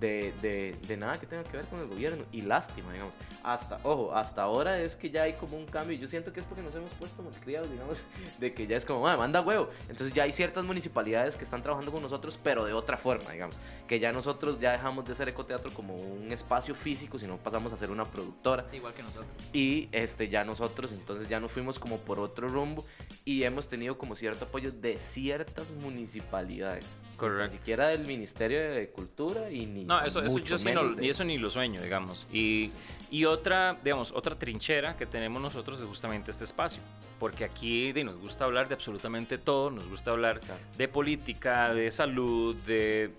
[0.00, 2.24] de, de, de nada que tenga que ver con el gobierno.
[2.32, 3.14] Y lástima, digamos.
[3.42, 5.96] Hasta, ojo, hasta ahora es que ya hay como un cambio.
[5.96, 7.98] Yo siento que es porque nos hemos puesto malcriados, digamos,
[8.38, 9.68] de que ya es como, "Mae, manda huevo.
[9.88, 13.56] Entonces ya hay ciertas municipalidades que están trabajando con nosotros, pero de otra forma, digamos.
[13.86, 17.76] Que ya nosotros ya dejamos de ser ecoteatro como un espacio físico, sino pasamos a
[17.76, 18.64] ser una productora.
[18.64, 19.26] Sí, igual que nosotros.
[19.52, 22.86] Y este, ya nosotros entonces ya nos fuimos como por otro rumbo
[23.24, 26.84] y hemos tenido como cierto apoyo de ciertas municipalidades.
[27.16, 27.52] Correcto.
[27.52, 30.96] Ni siquiera del Ministerio de Cultura y ni No, eso, eso yo sí no, menos
[30.96, 32.26] de- y eso ni lo sueño, digamos.
[32.32, 32.72] Y,
[33.10, 36.82] y otra, digamos, otra trinchera que tenemos nosotros es justamente este espacio.
[37.20, 40.60] Porque aquí de, nos gusta hablar de absolutamente todo, nos gusta hablar Claro.
[40.76, 43.12] de política, de salud, de,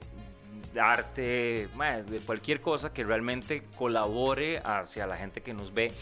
[0.73, 1.69] de arte,
[2.09, 5.93] de cualquier cosa que realmente colabore hacia la gente que nos ve.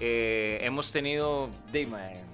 [0.00, 1.48] Eh, hemos tenido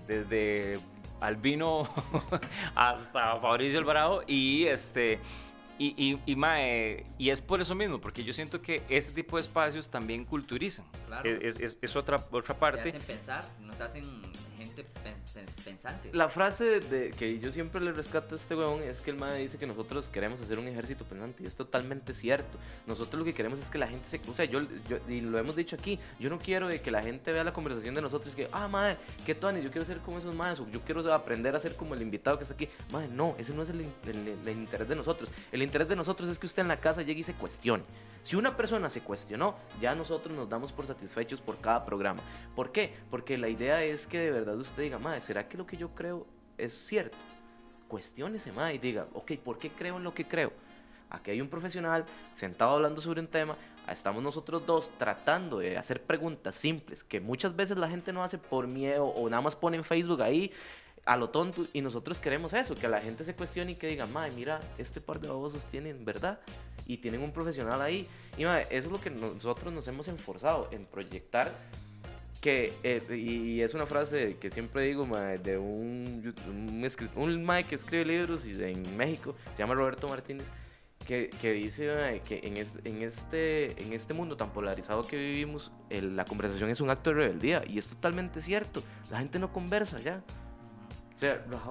[0.06, 0.78] desde
[1.20, 1.88] Albino
[2.74, 5.18] hasta Fabricio Alvarado y este
[5.80, 9.36] y, y, y, mae, y es por eso mismo, porque yo siento que ese tipo
[9.36, 10.84] de espacios también culturizan.
[11.06, 11.28] Claro.
[11.30, 12.88] Es, es- es otra, otra Te parte.
[12.88, 14.04] hacen pensar, nos hacen
[14.58, 16.10] gente pen- pen- pensante.
[16.12, 19.38] La frase de, que yo siempre le rescato a este weón es que el madre
[19.40, 22.58] dice que nosotros queremos hacer un ejército pensante y es totalmente cierto.
[22.86, 24.20] Nosotros lo que queremos es que la gente se...
[24.28, 27.02] O sea, yo, yo- y lo hemos dicho aquí, yo no quiero de que la
[27.02, 29.98] gente vea la conversación de nosotros y que, ah, madre, qué Tony, yo quiero ser
[29.98, 32.68] como esos madres o yo quiero aprender a ser como el invitado que está aquí.
[32.90, 35.30] Madre, no, ese no es el, in- el- el interés de nosotros.
[35.52, 37.84] El interés de nosotros es que usted en la casa llegue y se cuestione.
[38.22, 42.22] Si una persona se cuestionó, ya nosotros nos damos por satisfechos por cada programa.
[42.54, 42.94] ¿Por qué?
[43.10, 45.94] Porque la idea es que de verdad usted diga, madre, ¿será que lo que yo
[45.94, 47.16] creo es cierto?
[47.88, 50.52] Cuestiónese, madre, y diga, ok, ¿por qué creo en lo que creo?
[51.10, 52.04] Aquí hay un profesional
[52.34, 53.56] sentado hablando sobre un tema,
[53.90, 58.36] estamos nosotros dos tratando de hacer preguntas simples que muchas veces la gente no hace
[58.36, 60.52] por miedo o nada más pone en Facebook ahí
[61.08, 64.06] a lo tonto y nosotros queremos eso, que la gente se cuestione y que diga,
[64.06, 66.38] madre, mira, este par de babosos tienen verdad
[66.86, 68.06] y tienen un profesional ahí.
[68.36, 71.52] Y mae, eso es lo que nosotros nos hemos esforzado en proyectar
[72.40, 77.74] que eh, y es una frase que siempre digo mae, de un un, un que
[77.74, 80.46] escribe libros y en México se llama Roberto Martínez
[81.04, 85.16] que, que dice mae, que en, es- en este en este mundo tan polarizado que
[85.16, 89.40] vivimos el- la conversación es un acto de rebeldía y es totalmente cierto la gente
[89.40, 90.22] no conversa ya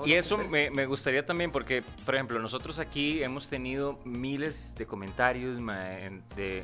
[0.05, 4.85] Y eso me, me gustaría también porque, por ejemplo, nosotros aquí hemos tenido miles de
[4.85, 6.63] comentarios mae, de,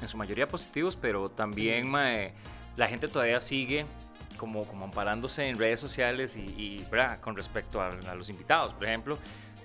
[0.00, 2.32] en su mayoría positivos, pero también mae,
[2.76, 3.86] la gente todavía sigue
[4.36, 6.86] como, como amparándose en redes sociales y, y,
[7.20, 8.72] con respecto a, a los invitados.
[8.72, 9.18] Por ejemplo,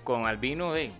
[0.04, 0.92] con Albino, hey,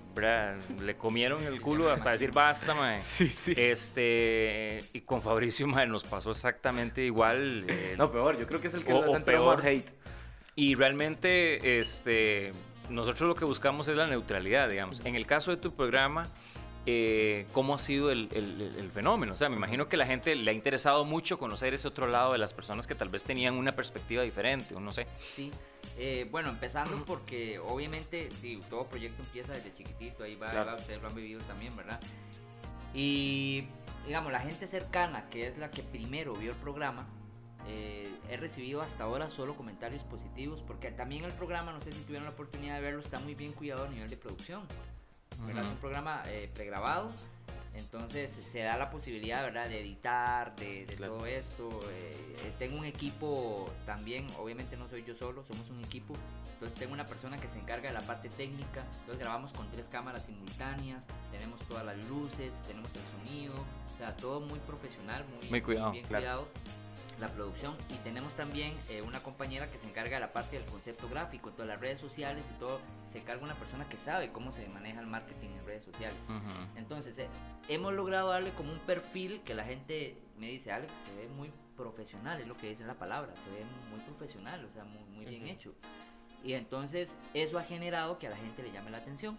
[0.81, 3.01] le comieron el culo hasta decir basta, mae.
[3.03, 7.65] sí sí Este, y con Fabricio mae, nos pasó exactamente igual.
[7.69, 9.67] eh, no peor yo creo que es el que o- o ha entrado más peor.
[9.67, 9.96] hate
[10.57, 12.53] y realmente, este,
[12.89, 15.01] nosotros lo que buscamos es la neutralidad, digamos.
[15.05, 16.29] En el caso de tu programa,
[16.87, 19.35] eh, ¿cómo ha sido el, el- el- fenómeno?
[19.35, 22.33] O sea, me imagino que la gente le ha interesado mucho conocer ese otro lado
[22.33, 25.07] de las personas que tal vez tenían una perspectiva diferente, o no sé.
[25.21, 25.51] Sí,
[25.99, 30.71] eh, bueno, empezando porque obviamente digo, todo proyecto empieza desde chiquitito, ahí va, ahí Claro.
[30.71, 32.01] va, ustedes lo han vivido también, ¿verdad?
[32.95, 33.67] Y
[34.07, 37.07] digamos, la gente cercana, que es la que primero vio el programa,
[37.69, 42.01] eh, he recibido hasta ahora solo comentarios positivos, porque también el programa, no sé si
[42.01, 44.63] tuvieron la oportunidad de verlo, está muy bien cuidado a nivel de producción.
[45.47, 45.65] ¿verdad?
[45.65, 47.11] Es un programa eh, pregrabado,
[47.75, 49.69] entonces se da la posibilidad ¿verdad?
[49.69, 51.15] de editar, de, de Claro.
[51.17, 51.69] todo esto.
[51.93, 56.15] eh, eh, tengo un equipo también, obviamente no soy yo solo, somos un equipo.
[56.55, 58.83] Entonces tengo una persona que se encarga de la parte técnica.
[59.01, 63.55] Entonces grabamos con tres cámaras simultáneas, tenemos todas las luces, tenemos el sonido,
[63.95, 66.23] o sea, todo muy profesional, muy, Muy cuidado, bien claro.
[66.23, 66.49] cuidado
[67.21, 70.67] la producción y tenemos también eh, una compañera que se encarga de la parte del
[70.67, 74.53] concepto gráfico, todas las redes sociales y todo, se encarga una persona que sabe cómo
[74.53, 76.19] se maneja el marketing en redes sociales.
[76.77, 77.29] Entonces, eh,
[77.69, 81.51] hemos logrado darle como un perfil que la gente me dice, Alex, se ve muy
[81.77, 85.25] profesional, es lo que dice la palabra, se ve muy profesional, o sea, muy, muy
[85.27, 85.75] bien hecho.
[86.45, 89.39] Y entonces eso ha generado que a la gente le llame la atención.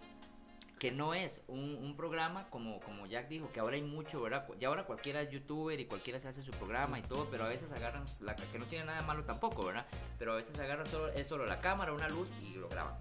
[0.78, 4.46] Que no es un, un programa como, como Jack dijo, que ahora hay mucho, ¿verdad?
[4.60, 7.48] Ya ahora cualquiera es youtuber y cualquiera se hace su programa y todo, pero a
[7.48, 9.86] veces agarran, la, que no tiene nada de malo tampoco, ¿verdad?
[10.18, 12.94] Pero a veces agarran solo, es solo la cámara, una luz y lo graban.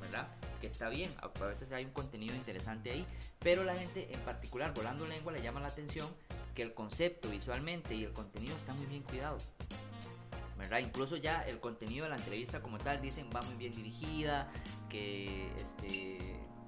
[0.00, 0.28] ¿verdad?
[0.60, 3.06] Que está bien, a a veces hay un contenido interesante ahí,
[3.40, 6.08] pero la gente en particular, volando lengua, le llama la atención
[6.54, 9.38] que el concepto visualmente y el contenido está muy bien cuidado.
[10.56, 10.78] ¿verdad?
[10.78, 14.50] Incluso ya el contenido de la entrevista como tal dicen va muy bien dirigida,
[14.88, 16.18] que este,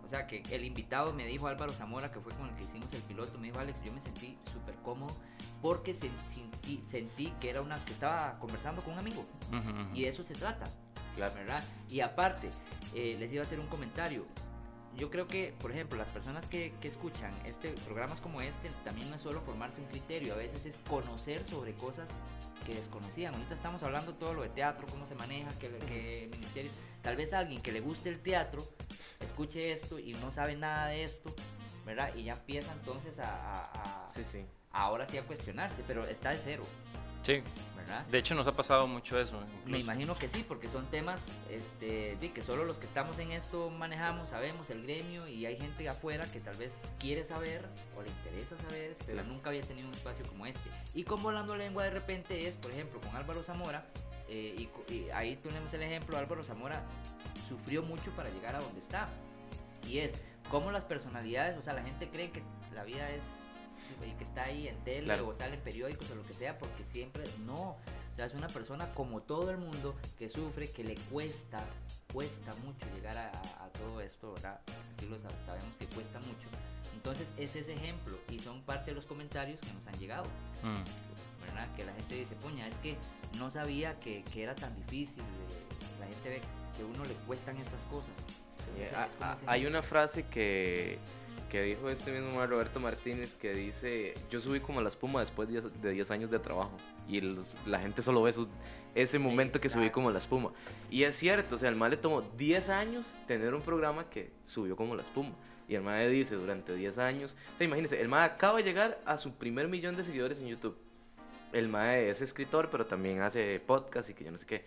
[0.08, 2.90] o sea, que el invitado me dijo Álvaro Zamora, que fue con el que hicimos
[2.94, 5.14] el piloto, me dijo Alex, yo me sentí súper cómodo
[5.60, 9.26] porque se- sentí, sentí que era una que estaba conversando con un amigo
[9.94, 10.70] y de eso se trata.
[11.14, 11.34] Claro.
[11.34, 11.62] ¿verdad?
[11.90, 12.48] Y aparte,
[12.94, 14.24] eh, les iba a hacer un comentario.
[14.96, 19.10] Yo creo que, por ejemplo, las personas que, que escuchan este, programas como este, también
[19.10, 22.08] no es solo formarse un criterio, a veces es conocer sobre cosas
[22.68, 23.32] que desconocían.
[23.34, 26.70] Ahorita estamos hablando todo lo de teatro, cómo se maneja, que, que el ministerio.
[27.02, 28.68] Tal vez alguien que le guste el teatro
[29.20, 31.34] escuche esto y no sabe nada de esto,
[31.86, 32.14] ¿verdad?
[32.14, 34.44] Y ya empieza entonces a, a- a- Sí, sí.
[34.70, 36.64] Ahora sí a cuestionarse, pero está de cero,
[37.22, 37.42] Sí,
[37.88, 38.06] ¿verdad?
[38.06, 39.40] de hecho nos ha pasado mucho eso.
[39.66, 43.70] Me imagino que sí, porque son temas este, que solo los que estamos en esto
[43.70, 47.64] manejamos, sabemos el gremio y hay gente afuera que tal vez quiere saber
[47.96, 49.28] o le interesa saber, pero Claro.
[49.28, 50.70] nunca había tenido un espacio como este.
[50.94, 53.84] Y con Volando Lengua de repente es, por ejemplo, con Álvaro Zamora,
[54.28, 54.54] eh,
[54.88, 56.82] y, y ahí tenemos el ejemplo, Álvaro Zamora
[57.48, 59.08] sufrió mucho para llegar a donde está.
[59.86, 60.12] Y es
[60.50, 62.42] como las personalidades, o sea, la gente cree que
[62.74, 63.22] la vida es
[64.06, 65.28] y que está ahí en tele Claro.
[65.28, 67.70] o sale en periódicos o lo que sea, porque siempre no.
[68.12, 71.64] O sea, es una persona como todo el mundo que sufre, que le cuesta,
[72.12, 74.60] cuesta mucho llegar a, a- a todo esto, ¿verdad?
[74.96, 76.48] Aquí lo sab- sabemos que cuesta mucho.
[76.94, 80.24] Entonces, es ese ejemplo y son parte de los comentarios que nos han llegado,
[80.64, 81.46] Mm.
[81.46, 81.68] ¿verdad?
[81.76, 82.96] Que la gente dice, puña, es que
[83.38, 85.20] no sabía que, que era tan difícil.
[85.20, 86.40] eh, La gente ve
[86.76, 88.10] que a uno le cuestan estas cosas.
[88.58, 90.98] Entonces, es a- hay una frase que,
[91.50, 95.60] que dijo este mismo Roberto Martínez que dice, yo subí como la espuma después de
[95.60, 96.76] 10 de 10 años de trabajo
[97.08, 98.34] y los- la gente solo ve
[98.94, 99.94] ese momento que subí Exacto.
[99.94, 100.52] como la espuma.
[100.90, 104.30] Y es cierto, o sea, el mal le tomó 10 años tener un programa que
[104.44, 105.32] subió como la espuma.
[105.68, 109.00] Y el mae dice, durante 10 años, o sea, imagínense, el mae acaba de llegar
[109.04, 110.76] a su primer millón de seguidores en YouTube.
[111.52, 114.64] El mae es escritor, pero también hace podcast y que yo no sé qué.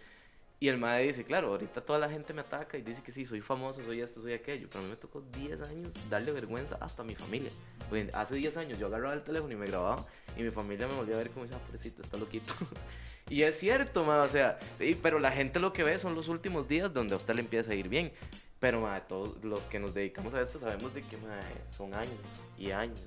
[0.61, 3.25] Y el mae dice, claro, ahorita toda la gente me ataca y dice que sí,
[3.25, 4.67] soy famoso, soy esto, soy aquello.
[4.69, 7.49] Pero a mí me tocó 10 años darle vergüenza hasta a mi familia.
[7.89, 10.05] Pues, hace 10 años yo agarraba el teléfono y me grababa
[10.37, 12.53] y mi familia me volvía a ver como dice, ah, pobrecito, está loquito.
[13.29, 16.27] y es cierto, mae, o sea, y- pero la gente lo que ve son los
[16.27, 18.13] últimos días donde a usted le empieza a ir bien.
[18.59, 21.41] Pero, mae, todos los que nos dedicamos a esto sabemos de que, mae,
[21.75, 22.13] son años
[22.59, 23.01] y años.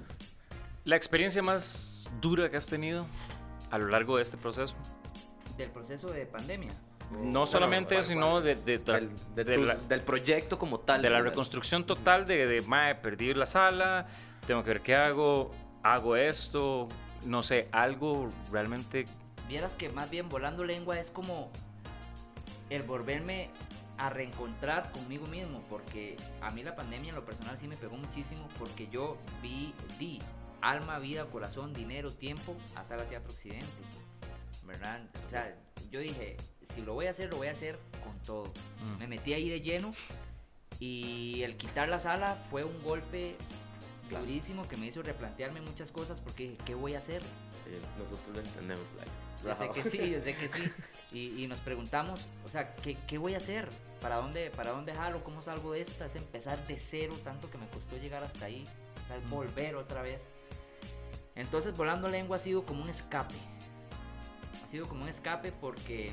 [0.85, 3.07] La experiencia más dura que has tenido
[3.71, 4.75] a lo largo de este proceso.
[5.57, 6.73] Del proceso de pandemia.
[7.21, 11.01] No solamente ¿cuál, eso, sino de, de- de- Del, de la, del proyecto como tal.
[11.03, 11.31] de la ¿verdad?
[11.31, 14.07] reconstrucción total de, de mae, perdí la sala,
[14.47, 15.51] tengo que ver qué hago,
[15.83, 16.89] hago esto,
[17.25, 19.07] no sé, algo realmente...
[19.49, 21.51] Vieras que más bien volando lengua es como
[22.71, 23.51] el volverme
[23.99, 27.97] a reencontrar conmigo mismo, porque a mí la pandemia en lo personal sí me pegó
[27.97, 30.21] muchísimo, porque yo vi, di
[30.63, 33.67] alma, vida, corazón, dinero, tiempo a Sala Teatro Occidente,
[34.65, 35.01] ¿verdad?
[35.27, 35.55] O sea,
[35.91, 38.53] yo dije, si lo voy a hacer, lo voy a hacer con todo.
[38.83, 39.93] mm, Me metí ahí de lleno
[40.81, 43.37] y el quitar la sala fue un golpe
[44.09, 44.27] Claro.
[44.27, 47.23] durísimo que me hizo replantearme muchas cosas porque dije, ¿qué voy a hacer?
[47.99, 49.09] Nosotros lo entendemos, Lai.
[49.43, 50.71] Yo sé que sí, yo sé que sí.
[51.11, 53.69] Y, y nos preguntamos, o sea, ¿qué, qué voy a hacer?
[54.03, 55.25] ¿Para dónde, ¿Para dónde jalo?
[55.25, 56.05] ¿Cómo salgo de esta?
[56.07, 58.65] Es empezar de cero, tanto que me costó llegar hasta ahí.
[59.05, 60.29] O sea, es volver otra vez.
[61.35, 63.35] Entonces, Volando Lengua ha sido como un escape.
[64.75, 66.13] Sido como un escape porque,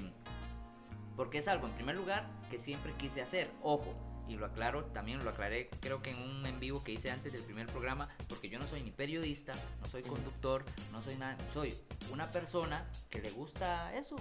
[1.15, 3.49] porque es algo, en primer lugar, que siempre quise hacer.
[3.63, 3.91] Ojo,
[4.27, 7.33] y lo aclaro, también lo aclaré, creo que en un en vivo que hice antes
[7.33, 11.35] del primer programa, porque yo no soy ni periodista, no soy conductor, no soy nada,
[11.55, 11.73] soy
[12.11, 14.15] una persona que le gusta eso,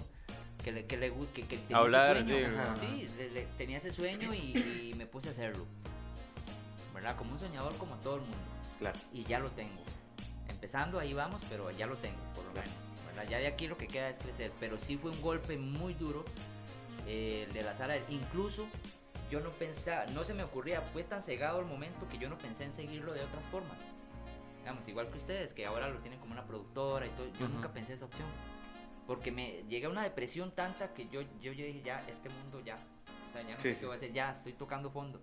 [0.63, 3.77] que le, que le que, que tenía Hablar, ese sueño, sí, sí, le- le- tenía
[3.77, 4.57] ese sueño y,
[4.89, 5.67] y me puse a hacerlo,
[6.95, 7.15] ¿verdad?
[7.15, 8.37] Como un soñador como todo el mundo,
[8.79, 8.97] Claro.
[9.13, 9.83] y ya lo tengo.
[10.49, 12.67] Empezando ahí vamos, pero ya lo tengo, por lo Claro.
[12.67, 13.29] menos, ¿verdad?
[13.29, 16.25] Ya de aquí lo que queda es crecer, pero sí fue un golpe muy duro
[17.07, 18.67] eh, el de la sala, incluso
[19.29, 22.37] yo no pensaba, no se me ocurría, fue tan cegado el momento que yo no
[22.37, 23.77] pensé en seguirlo de otras formas.
[24.59, 27.71] Digamos, igual que ustedes, que ahora lo tienen como una productora y todo, yo nunca
[27.71, 28.27] pensé esa opción.
[29.07, 32.75] Porque me llega una depresión tanta que yo, yo, yo dije, ya, este mundo ya.
[33.29, 33.79] O sea, ya no Sí, sé sí.
[33.79, 35.19] qué voy a hacer, ya, estoy tocando fondo.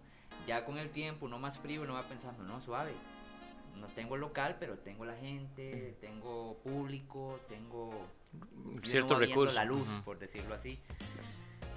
[0.47, 2.93] Ya con el tiempo, no más frío, no va pensando, no, suave.
[3.81, 8.07] No tengo el local, pero tengo la gente, tengo público, tengo
[8.83, 9.55] ciertos recursos.
[9.55, 10.79] la luz, por decirlo así.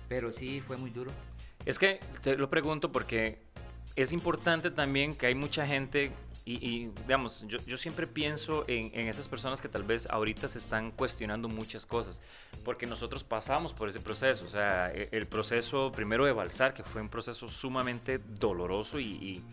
[0.07, 1.11] Pero sí, fue muy duro.
[1.65, 3.39] Es que te lo pregunto porque
[3.95, 6.11] es importante también que hay mucha gente
[6.43, 10.47] y, y, digamos, yo, yo siempre pienso en, en esas personas que tal vez ahorita
[10.47, 12.19] se están cuestionando muchas cosas,
[12.65, 16.81] porque nosotros pasamos por ese proceso, o sea, e- el proceso primero de Balsar, que
[16.83, 19.43] fue un proceso sumamente doloroso y, y-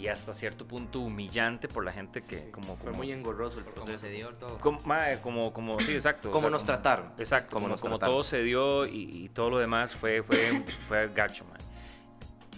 [0.00, 2.76] y hasta cierto punto humillante por la gente que como...
[2.76, 3.98] Fue como muy engorroso el proceso.
[3.98, 4.58] se dio todo.
[4.58, 4.80] como,
[5.22, 6.30] como, como, sí, exacto.
[6.30, 7.12] o Como sea, nos trataron.
[7.18, 8.14] Exacto, Como como, nos como trataron.
[8.14, 11.58] todo se dio y, y todo lo demás fue, fue, fue gacho, man.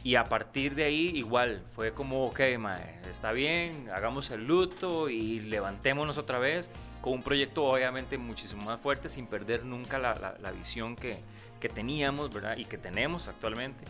[0.05, 5.09] Y a partir de ahí, igual, fue como, ok, mae, está bien, hagamos el luto
[5.09, 6.71] y levantémonos otra vez
[7.01, 11.19] con un proyecto obviamente muchísimo más fuerte, sin perder nunca la, la- la visión que,
[11.61, 12.57] que teníamos, ¿verdad?
[12.57, 13.85] Y que tenemos actualmente.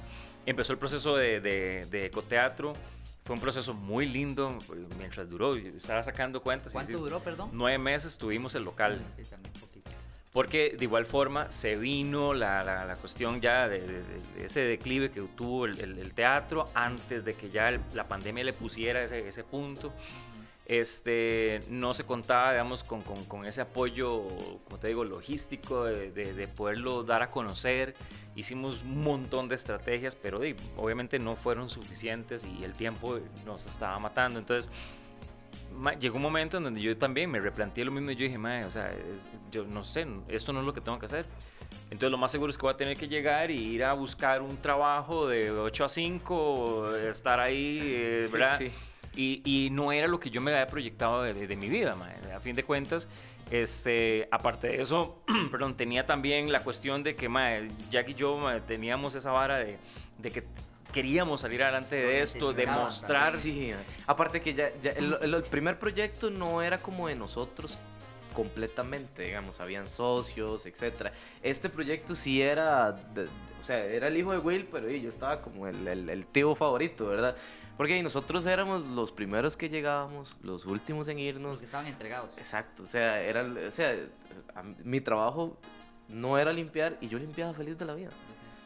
[0.44, 2.74] Empezó el proceso de, de, de ecoteatro,
[3.24, 4.58] fue un proceso muy lindo
[4.98, 6.72] mientras duró, estaba sacando cuentas.
[6.72, 7.50] ¿Cuánto duró, perdón?
[7.52, 9.00] Nueve meses tuvimos el local.
[9.16, 9.90] Sí, también poquito.
[10.32, 14.60] Porque de igual forma se vino la, la- la cuestión ya de, de- de ese
[14.60, 18.52] declive que tuvo el, el- el teatro antes de que ya el- la pandemia le
[18.54, 19.92] pusiera ese, ese punto.
[20.66, 24.22] Este, no se contaba, digamos, con, con- con ese apoyo,
[24.64, 27.94] como te digo, logístico, de, de- de poderlo dar a conocer.
[28.36, 30.40] Hicimos un montón de estrategias, pero
[30.76, 34.38] obviamente no fueron suficientes y el tiempo nos estaba matando.
[34.38, 34.70] Entonces,
[35.76, 38.38] ma- llegó un momento en donde yo también me replanteé lo mismo y yo dije,
[38.38, 41.26] "Mae, o sea, es- yo no sé, esto no es lo que tengo que hacer.
[41.90, 44.40] Entonces lo más seguro es que voy a tener que llegar y ir a buscar
[44.42, 48.58] un trabajo de 8 a 5, estar ahí, eh, Sí, ¿verdad?
[48.58, 48.70] sí.
[49.14, 51.96] Y, y no era lo que yo me había proyectado de, de- de mi vida.
[52.34, 53.08] A fin de cuentas,
[53.50, 58.38] este, aparte de eso, perdón, tenía también la cuestión de que, mae, Jack y yo
[58.66, 59.76] teníamos esa vara de,
[60.18, 60.44] de que
[60.92, 63.32] queríamos salir adelante de esto, de necesitaban mostrar...
[63.34, 63.72] Sí,
[64.06, 67.78] aparte que ya, ya el, el- el primer proyecto no era como de nosotros
[68.34, 71.12] completamente, digamos, habían socios, etcétera.
[71.42, 73.28] Este proyecto sí era, de- de-
[73.60, 76.26] o sea, era el hijo de Will, pero y, yo estaba como el, el- el
[76.26, 77.36] tío favorito, ¿verdad?
[77.82, 81.58] Porque nosotros éramos los primeros que llegábamos, los últimos en Los irnos.
[81.58, 82.30] que estaban entregados.
[82.36, 83.96] Exacto, o sea, era, o sea,
[84.84, 85.56] mi trabajo
[86.08, 88.10] no era limpiar y yo limpiaba feliz de la vida.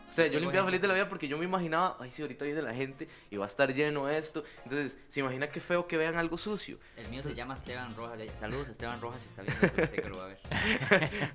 [0.08, 2.44] O sea, yo limpiaba feliz de la vida porque yo me imaginaba, ay, sí, ahorita
[2.44, 4.44] viene la gente y va a estar lleno esto.
[4.64, 6.78] Entonces, se imagina qué feo que vean algo sucio.
[6.96, 8.18] El mío se llama Esteban Rojas.
[8.38, 10.38] Saludos, Esteban Rojas, si está viendo esto, sé que lo va a ver.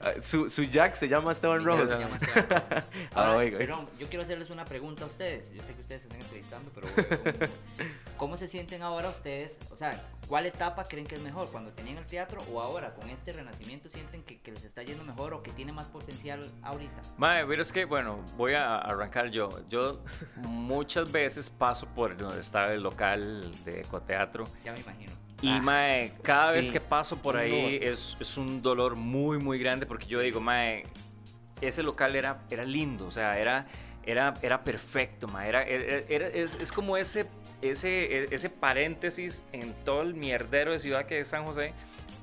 [0.01, 1.89] Ah, su, su Jack se llama Esteban Rojas.
[1.89, 2.86] Se llama Esteban Rojas.
[3.13, 3.57] Ah, Ahora, oiga.
[3.57, 5.53] perdón, yo quiero hacerles una pregunta a ustedes.
[5.53, 6.88] Yo sé que ustedes se están entrevistando, pero
[8.17, 9.59] ¿cómo, se sienten ahora ustedes?
[9.69, 11.49] O sea, ¿cuál etapa creen que es mejor?
[11.51, 15.03] ¿Cuando tenían el teatro o ahora con este renacimiento sienten que, que les está yendo
[15.03, 17.01] mejor o que tiene más potencial ahorita?
[17.17, 19.49] Mae, pero es que, bueno, voy a arrancar yo.
[19.70, 20.03] Yo
[20.38, 24.45] muchas veces paso por donde estaba el local de ecoteatro.
[24.64, 25.12] Ya me imagino.
[25.41, 26.74] Y, Ah, mae, cada vez sí.
[26.74, 30.86] que paso por ahí es, es un dolor muy, muy grande porque yo digo, mae,
[31.62, 33.66] ese local era, era lindo, o sea, era,
[34.03, 35.49] era, era perfecto, mae.
[35.49, 37.26] Era, era- era- es, es como ese,
[37.64, 41.74] ese, ese paréntesis en todo el mierdero de ciudad que es San José,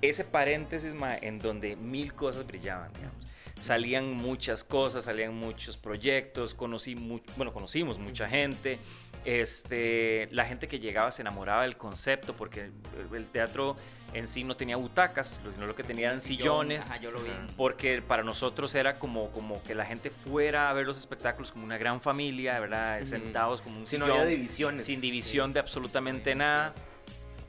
[0.01, 3.17] ese paréntesis, mae, en donde mil cosas brillaban, digamos.
[3.61, 8.79] Salían muchas cosas, salían muchos proyectos, conocí mu- bueno, conocimos mucha gente.
[9.25, 12.71] Este, la gente que llegaba se enamoraba del concepto porque
[13.13, 13.77] el- teatro
[14.15, 16.91] en sí no tenía butacas, sino lo que tenía eran sillones.
[16.91, 17.31] Ajá, yo lo vi.
[17.57, 21.65] Porque para nosotros era como, como que la gente fuera a ver los espectáculos como
[21.65, 23.03] una gran familia, ¿verdad?
[23.05, 24.85] Sentados como un no sillón, había divisiones.
[24.85, 26.75] sin división de absolutamente nada.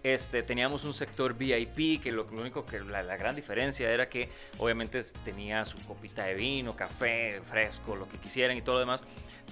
[0.02, 5.02] Este, teníamos un sector VIP, que lo, único que la, gran diferencia era que obviamente
[5.26, 9.04] tenía su copita de vino, café, fresco, lo que quisieran y todo lo demás.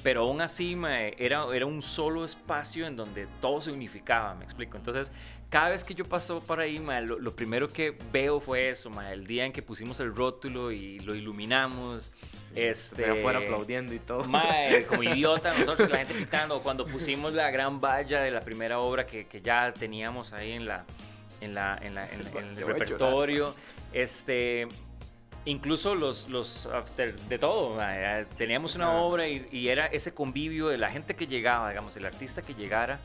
[0.04, 0.78] Pero aún así
[1.18, 4.78] era, era un solo espacio en donde todo se unificaba, me explico.
[4.78, 5.12] Entonces,
[5.50, 8.90] cada vez que yo paso por ahí, mae, lo, lo primero que veo fue eso,
[8.90, 12.12] mae, el día en que pusimos el rótulo y lo iluminamos.
[12.56, 14.24] Este, Se afuera aplaudiendo y todo.
[14.26, 16.62] Mae, como idiota, nosotros la gente gritando.
[16.62, 20.66] Cuando pusimos la gran valla de la primera obra que, que ya teníamos ahí en
[20.66, 20.86] la
[21.40, 23.56] en la en, la- en en el repertorio,
[23.94, 24.68] este
[25.46, 30.68] incluso los los after de todo, mae, teníamos una obra y, y era ese convivio
[30.68, 33.00] de la gente que llegaba, digamos, el artista que llegara.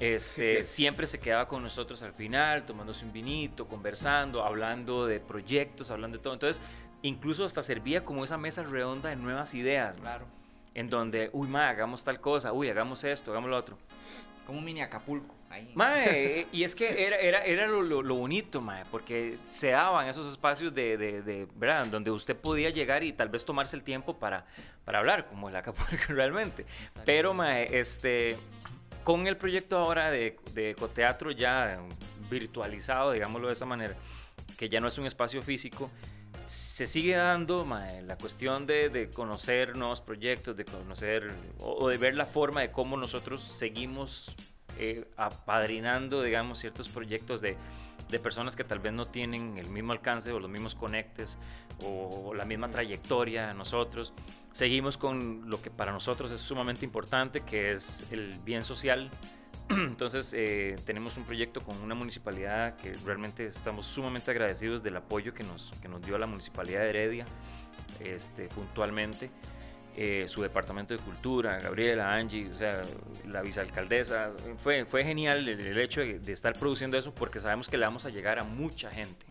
[0.00, 0.74] Este, Sí.
[0.74, 6.18] siempre se quedaba con nosotros al final, tomándose un vinito, conversando, hablando de proyectos, hablando
[6.18, 6.34] de todo.
[6.34, 6.62] Entonces,
[7.02, 9.96] incluso hasta servía como esa mesa redonda de nuevas ideas.
[9.96, 10.26] Claro.
[10.74, 13.76] en donde, uy, ma, hagamos tal cosa, uy, hagamos esto, hagamos lo otro.
[14.46, 15.34] Como un mini Acapulco.
[15.50, 15.72] Ahí.
[15.74, 20.06] Mae, y es que era, era, era lo, lo- lo bonito, mae, porque se daban
[20.06, 21.86] esos espacios de, de, de, ¿verdad?
[21.86, 24.44] Donde usted podía llegar y tal vez tomarse el tiempo para,
[24.84, 26.64] para hablar, como el Acapulco realmente.
[27.04, 28.36] Pero, mae, este,
[29.04, 31.80] con el proyecto ahora de, de ecoteatro ya
[32.30, 33.94] virtualizado, digámoslo de esta manera,
[34.56, 35.90] que ya no es un espacio físico,
[36.46, 41.88] se sigue dando mae, la cuestión de, de conocer nuevos proyectos, de conocer o, o
[41.88, 44.34] de ver la forma de cómo nosotros seguimos
[44.78, 47.56] eh, apadrinando, digamos, ciertos proyectos de,
[48.08, 51.38] de personas que tal vez no tienen el mismo alcance o los mismos conectes
[51.82, 54.12] o la misma trayectoria a nosotros.
[54.52, 59.10] Seguimos con lo que para nosotros es sumamente importante, que es el bien social.
[59.68, 65.34] Entonces eh, tenemos un proyecto con una municipalidad que realmente estamos sumamente agradecidos del apoyo
[65.34, 67.26] que nos, que nos dio la municipalidad de Heredia
[68.00, 69.30] este, puntualmente.
[70.00, 72.82] Eh, su departamento de cultura, Gabriela, Angie, o sea,
[73.26, 74.30] la vicealcaldesa.
[74.62, 77.84] Fue, fue genial el, el hecho de, de estar produciendo eso porque sabemos que le
[77.84, 79.26] vamos a llegar a mucha gente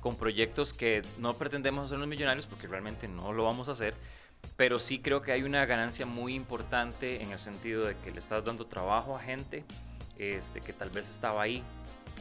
[0.00, 3.92] con proyectos que no pretendemos hacernos millonarios porque realmente no lo vamos a hacer,
[4.56, 8.20] pero sí creo que hay una ganancia muy importante en el sentido de que le
[8.20, 9.64] estás dando trabajo a gente
[10.16, 11.62] este, que tal vez estaba ahí.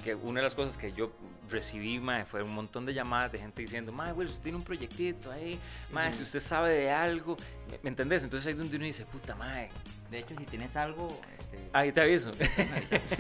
[0.04, 1.12] Que una de las cosas que yo
[1.50, 4.64] recibí, mae, fue un montón de llamadas de gente diciendo, mae, güey, usted tiene un
[4.64, 5.60] proyectito ahí,
[5.92, 7.38] mae, si usted sabe de algo,
[7.70, 8.24] ¿me, me entendés?
[8.24, 9.70] Entonces ahí donde uno dice, puta, mae,
[10.10, 12.32] De hecho, si tienes algo, este, Ahí te aviso.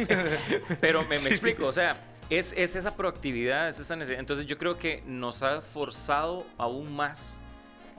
[0.82, 1.96] Pero me, me explico, o sea,
[2.30, 4.20] es, es esa proactividad, es esa necesidad.
[4.20, 7.40] Entonces yo creo que nos ha forzado aún más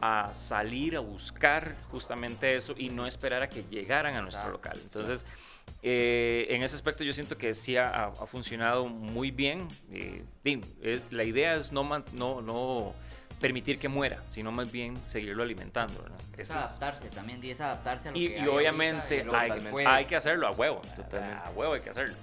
[0.01, 4.57] a salir a buscar justamente eso y no esperar a que llegaran a nuestro Claro,
[4.57, 4.81] local.
[4.83, 5.25] Entonces,
[5.83, 9.67] eh, en ese aspecto yo siento que sí ha, ha funcionado muy bien.
[9.91, 11.83] Eh, eh, la idea es no,
[12.13, 12.95] no, no
[13.41, 16.05] permitir que muera, sino más bien seguirlo alimentando.
[16.39, 19.37] Es adaptarse también, y es adaptarse a lo y, que y hay ahorita obviamente que
[19.37, 20.81] hay, hay que hacerlo a huevo.
[20.95, 21.49] Totalmente.
[21.49, 22.15] A huevo hay que hacerlo.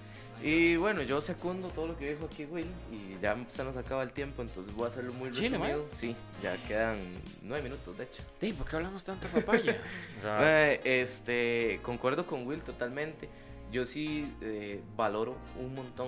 [0.41, 4.03] Y bueno, yo secundo todo lo que dijo aquí Will y ya se nos acaba
[4.03, 5.85] el tiempo, entonces voy a hacerlo muy Chile, resumido.
[5.97, 6.97] Sí, ya quedan
[7.41, 8.23] nueve minutos, de hecho.
[8.39, 9.77] Ey, ¿por qué hablamos tanto de papaya?
[10.17, 13.27] O sea, Eh, este, concuerdo con Will totalmente.
[13.71, 16.07] Yo sí eh, valoro un montón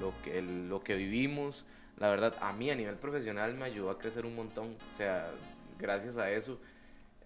[0.00, 1.64] lo que, lo que vivimos.
[1.96, 4.76] La verdad, a mí a nivel profesional me ayudó a crecer un montón.
[4.94, 5.30] O sea,
[5.78, 6.58] gracias a eso,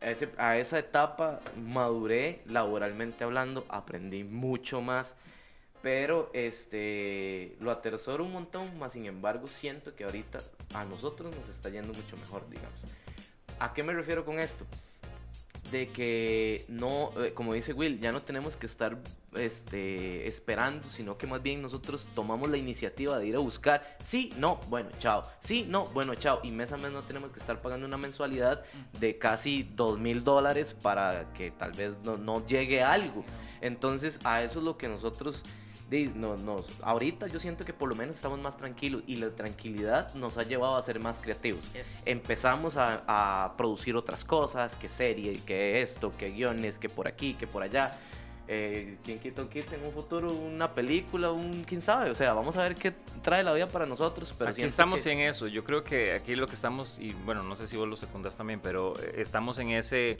[0.03, 5.15] a, ese- a esa etapa maduré laboralmente hablando, aprendí mucho más.
[5.85, 10.41] Pero este, lo atersoro un montón, más sin embargo siento que ahorita
[10.72, 12.80] a nosotros nos está yendo mucho mejor, digamos.
[13.61, 14.66] ¿A qué me refiero con esto?
[15.70, 18.99] de que no, eh, como dice Will, ya no tenemos que estar
[19.35, 24.32] este, esperando, sino que más bien nosotros tomamos la iniciativa de ir a buscar, sí,
[24.39, 27.61] no, bueno, chao, sí, no, bueno, chao, y mes a mes no tenemos que estar
[27.62, 28.62] pagando una mensualidad
[29.01, 33.24] de casi dos mil dólares para que tal vez no, no llegue algo.
[33.61, 35.43] Entonces, a eso es lo que nosotros,
[36.15, 40.13] no, nos, ahorita yo siento que por lo menos estamos más tranquilos y la tranquilidad
[40.15, 41.65] nos ha llevado a ser más creativos
[42.05, 47.35] empezamos a, a producir otras cosas, que serie, que esto, que guiones, que por aquí,
[47.35, 47.99] que por allá.
[48.47, 52.11] Eh, ¿Quién quita un quita en un futuro una película, un quién sabe?
[52.11, 52.93] O sea, vamos a ver qué
[53.23, 54.35] trae la vida para nosotros.
[54.37, 55.47] Pero aquí estamos que- en eso.
[55.47, 58.37] Yo creo que aquí lo que estamos, y bueno, no sé si vos lo secundas
[58.37, 60.19] también, pero eh, estamos en ese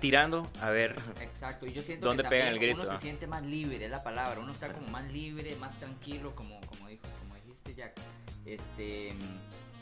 [0.00, 0.96] tirando a ver.
[1.20, 4.02] Exacto, y yo siento ¿Dónde que el grito, uno se siente más libre, es la
[4.02, 7.94] palabra, uno está como más libre, más tranquilo, como, como, dijo, como dijiste Jack,
[8.44, 9.14] este,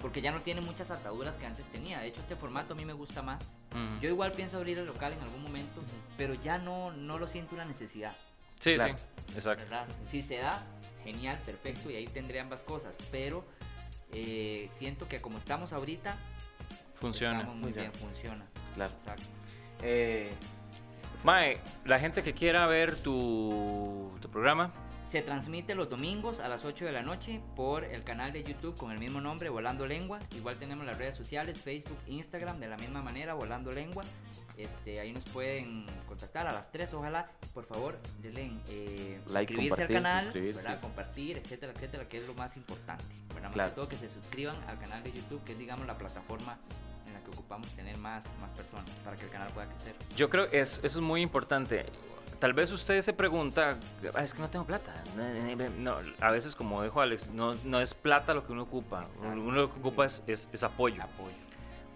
[0.01, 2.85] porque ya no tiene muchas ataduras que antes tenía, de hecho este formato a mí
[2.85, 5.83] me gusta más, mm, yo igual pienso abrir el local en algún momento,
[6.17, 8.15] pero ya no, no lo siento una necesidad,
[8.61, 8.97] sí, claro.
[8.97, 9.65] sí, exacto.
[9.65, 9.87] ¿verdad?
[10.07, 10.63] Si se da,
[11.03, 13.45] genial, perfecto, y ahí tendré ambas cosas, pero
[14.13, 16.17] eh, siento que como estamos ahorita,
[16.95, 17.39] Funciona.
[17.39, 17.91] estamos muy Funciona.
[17.91, 18.93] bien, funciona, Claro.
[18.99, 19.25] exacto.
[19.83, 20.33] Eh,
[21.25, 24.73] Mae, la gente que quiera ver tu, tu programa,
[25.09, 28.77] Se transmite los domingos a las 8 de la noche por el canal de YouTube
[28.77, 30.19] con el mismo nombre, Volando Lengua.
[30.35, 34.03] Igual tenemos las redes sociales, Facebook, Instagram, de la misma manera, Volando Lengua.
[34.57, 37.29] Este, ahí nos pueden contactar a las 3, ojalá.
[37.55, 40.63] Por favor, denle eh, Like, suscribirse al canal, suscribirse.
[40.63, 40.81] ¿verdad?
[40.81, 43.05] compartir, etcétera, etcétera, que es lo más importante.
[43.43, 43.71] Más Claro.
[43.71, 46.59] que todo que se suscriban al canal de YouTube, que es digamos la plataforma
[47.25, 49.95] que ocupamos tener más, más personas para que el canal pueda crecer.
[50.17, 51.87] yo creo que es- eso es muy importante.
[52.41, 53.79] Tal vez usted se pregunta,
[54.15, 54.93] "Ah, es que no tengo plata.
[55.79, 59.05] No, a veces, como dijo Alex, no, no es plata lo que uno ocupa.
[59.15, 59.29] Exacto.
[59.41, 61.03] Uno lo que ocupa es, es- es apoyo.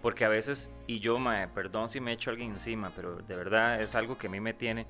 [0.01, 3.35] Porque a veces, y yo, mae, perdón si me echo a alguien encima, pero de
[3.35, 4.87] verdad es algo que a mí me tiene.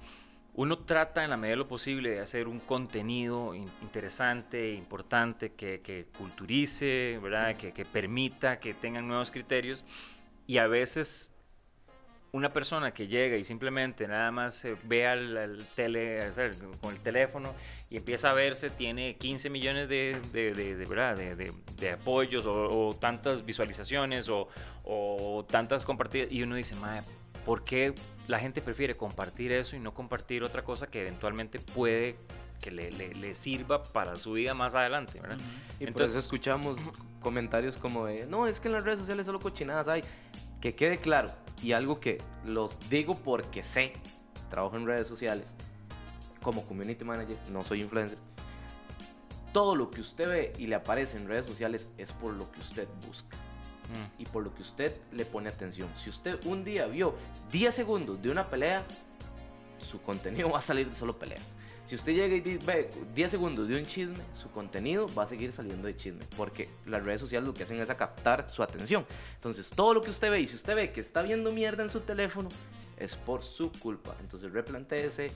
[0.54, 5.54] Uno trata en la medida de lo posible de hacer un contenido in- interesante, importante,
[5.54, 7.56] que, que culturice, ¿verdad?
[7.56, 9.84] Que, que permita que tengan nuevos criterios.
[10.50, 11.32] Y a veces
[12.32, 16.93] una persona que llega y simplemente nada más ve al, al tele, o sea, con
[16.95, 17.54] el teléfono
[17.91, 22.95] y empieza a verse, tiene 15 millones de, de, de- de, de, apoyos o, o
[22.95, 24.47] tantas visualizaciones o,
[24.84, 27.04] o tantas compartidas y uno dice, madre,
[27.45, 27.93] ¿por qué
[28.28, 32.16] la gente prefiere compartir eso y no compartir otra cosa que eventualmente puede
[32.60, 35.20] que le, le- le sirva para su vida más adelante?
[35.20, 35.38] ¿verdad?
[35.76, 36.78] y por Entonces- eso escuchamos
[37.22, 40.04] comentarios como de, no, es que en las redes sociales solo cochinadas hay.
[40.62, 41.32] Que quede claro,
[41.62, 43.93] y algo que los digo porque sé,
[44.49, 45.45] trabajo en redes sociales,
[46.41, 48.18] como community manager, no soy influencer.
[49.53, 52.60] Todo lo que usted ve y le aparece en redes sociales es por lo que
[52.60, 53.38] usted busca
[53.89, 54.22] Mm.
[54.22, 55.89] y por lo que usted le pone atención.
[56.03, 57.16] Si usted un día vio
[57.51, 58.84] 10 segundos de una pelea,
[59.89, 61.41] su contenido va a salir de solo peleas.
[61.90, 65.52] Si usted llega y ve 10 segundos de un chisme, su contenido va a seguir
[65.52, 69.08] saliendo de chisme, porque las redes sociales lo que hacen es a captar su atención.
[69.34, 71.90] Entonces, todo lo que usted ve, y si usted ve que está viendo mierda en
[71.90, 72.50] su teléfono,
[72.96, 74.16] es por su culpa.
[74.20, 75.32] Entonces, replantéese,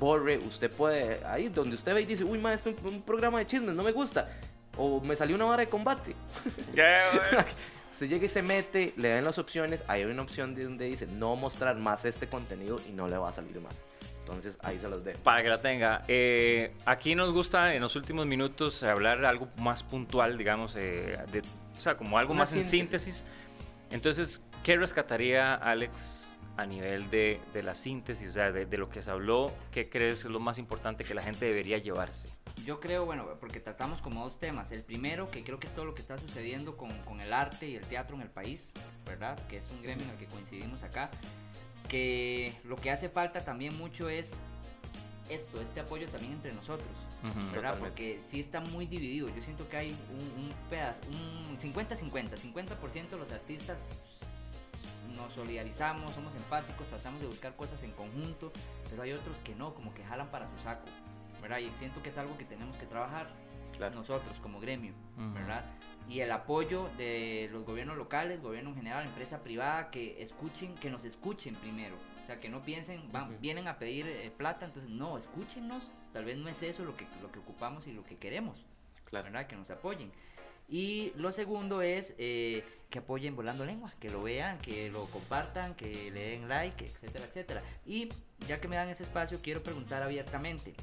[0.00, 3.46] borre, usted puede, ahí donde usted ve y dice, uy, maestro, un, un programa de
[3.46, 4.34] chismes, no me gusta,
[4.78, 6.16] o me salió una vara de combate.
[7.92, 10.86] Usted llega y se mete, le dan las opciones, ahí hay una opción de donde
[10.86, 13.84] dice no mostrar más este contenido y no le va a salir más.
[14.28, 15.18] Entonces ahí se los dejo.
[15.20, 16.04] Para que la tenga.
[16.06, 21.40] Eh, aquí nos gusta en los últimos minutos hablar algo más puntual, digamos, eh, de,
[21.40, 23.16] o sea, como algo Una más en síntesis.
[23.16, 23.24] síntesis.
[23.90, 28.88] Entonces, ¿qué rescataría Alex a nivel de, de la síntesis, o sea, de, de lo
[28.88, 32.28] que se habló, ¿qué crees es lo más importante que la gente debería llevarse?
[32.66, 34.72] Yo creo, bueno, porque tratamos como dos temas.
[34.72, 37.68] El primero, que creo que es todo lo que está sucediendo con, con el arte
[37.68, 38.74] y el teatro en el país,
[39.06, 39.38] ¿verdad?
[39.46, 41.10] Que es un gremio en el que coincidimos acá.
[41.88, 44.34] Que lo que hace falta también mucho es
[45.28, 46.88] esto, este apoyo también entre nosotros,
[47.22, 47.34] Ujú.
[47.52, 47.72] ¿verdad?
[47.74, 47.80] Totalmente.
[47.80, 49.28] Porque sí está muy dividido.
[49.28, 53.84] Yo siento que hay un, un pedazo, un 50-50, 50% de los artistas
[55.16, 58.52] nos solidarizamos, somos empáticos, tratamos de buscar cosas en conjunto,
[58.88, 60.84] pero hay otros que no, como que jalan para su saco,
[61.42, 61.58] ¿verdad?
[61.58, 63.26] Y siento que es algo que tenemos que trabajar
[63.76, 63.94] Claro.
[63.96, 65.34] nosotros como gremio, Ujú.
[65.34, 65.64] ¿verdad?
[66.08, 70.88] Y el apoyo de los gobiernos locales, gobierno en general, empresa privada, que escuchen, que
[70.90, 71.96] nos escuchen primero.
[72.22, 73.40] O sea, que no piensen, van, Ujú.
[73.40, 75.90] vienen a pedir eh, plata, entonces no, escúchenos.
[76.12, 78.64] Tal vez no es eso lo que, lo que ocupamos y lo que queremos,
[79.04, 79.24] Claro.
[79.24, 79.46] ¿verdad?
[79.46, 80.10] Que nos apoyen.
[80.70, 85.74] Y lo segundo es eh, que apoyen Volando Lengua, que lo vean, que lo compartan,
[85.74, 87.62] que le den like, etcétera, etcétera.
[87.86, 88.10] Y
[88.46, 90.74] ya que me dan ese espacio, quiero preguntar abiertamente.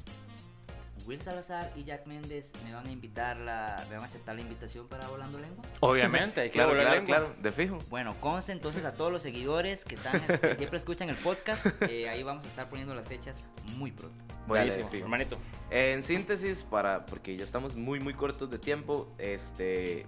[1.06, 4.40] Will Salazar y Jack Méndez me van a invitar la, me van a aceptar la
[4.40, 5.64] invitación para Volando Lengua.
[5.80, 7.16] Obviamente, hay que Claro, volar claro, lengua.
[7.18, 7.78] claro, de fijo.
[7.88, 12.08] Bueno, conste entonces a todos los seguidores que, están, que siempre escuchan el podcast, eh,
[12.08, 13.38] ahí vamos a estar poniendo las fechas
[13.76, 14.16] muy pronto.
[14.48, 15.38] Buenísimo, hermanito.
[15.70, 20.06] En síntesis, para, porque ya estamos muy, muy cortos de tiempo, este,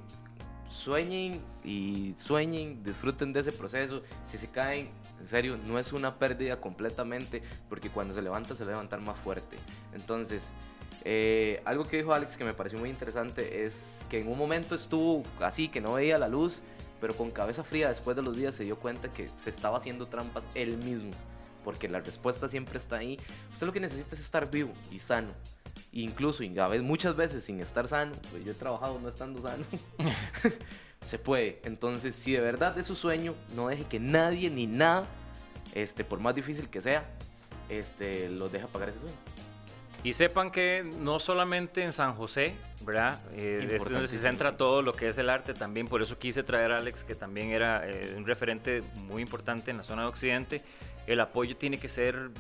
[0.69, 4.03] sueñen y sueñen, disfruten de ese proceso.
[4.29, 4.91] Si se caen,
[5.21, 9.01] en serio, no es una pérdida completamente, porque cuando se levanta, se va a levantar
[9.01, 9.57] más fuerte.
[9.93, 10.43] Entonces,
[11.11, 14.75] eh, algo que dijo Alex que me pareció muy interesante es que en un momento
[14.75, 16.61] estuvo así, que no veía la luz,
[17.01, 20.09] pero con cabeza fría después de los días se dio cuenta que se estaba haciendo
[20.09, 21.13] trampas él mismo,
[21.65, 23.19] porque la respuesta siempre está ahí.
[23.51, 25.33] Usted lo que necesita es estar vivo y sano.
[25.93, 29.41] Incluso, y a veces, muchas veces sin estar sano, pues yo he trabajado no estando
[29.41, 29.65] sano,
[31.03, 31.63] se puede.
[31.65, 35.07] Entonces, si de verdad es su sueño, no deje que nadie ni nada,
[35.75, 37.09] este, por más difícil que sea,
[37.71, 39.17] este, los deje pagar ese sueño.
[40.05, 43.21] Y sepan que no solamente en San José, ¿verdad?
[43.33, 45.89] Eh, es donde se centra todo lo que es el arte también.
[45.89, 49.79] Por eso quise traer a Alex, que también era eh, un referente muy importante en
[49.79, 50.63] la zona de Occidente.
[51.07, 52.31] El apoyo tiene que ser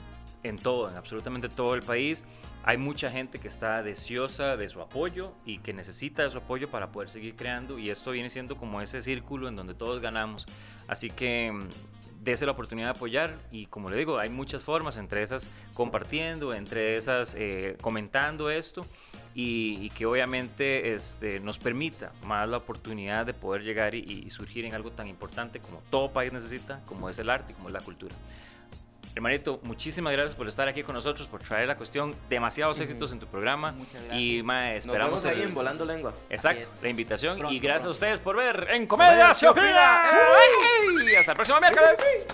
[0.44, 2.24] en todo, en absolutamente todo el país.
[2.62, 6.70] Hay mucha gente que está deseosa de su apoyo y que necesita de su apoyo
[6.70, 7.78] para poder seguir creando.
[7.78, 10.46] Y esto viene siendo como ese círculo en donde todos ganamos.
[10.86, 11.68] Así que mm,
[12.20, 16.54] dése la oportunidad de apoyar y como le digo, hay muchas formas, entre esas compartiendo,
[16.54, 18.84] entre esas eh, comentando esto
[19.34, 24.30] y, y que obviamente este, nos permita más la oportunidad de poder llegar y, y
[24.30, 27.72] surgir en algo tan importante como todo país necesita, como es el arte como es
[27.72, 28.14] la cultura.
[29.14, 32.14] Hermanito, muchísimas gracias por estar aquí con nosotros, por traer la cuestión.
[32.28, 33.72] Demasiados éxitos en tu programa.
[33.72, 34.20] Muchas gracias.
[34.20, 35.12] Y ma, esperamos.
[35.12, 35.48] Nos vemos ahí el...
[35.48, 36.14] en Volando Lengua.
[36.30, 37.52] Exacto, la invitación.
[37.52, 42.28] Y gracias a ustedes por ver en Comedia Se Hasta el próximo miércoles.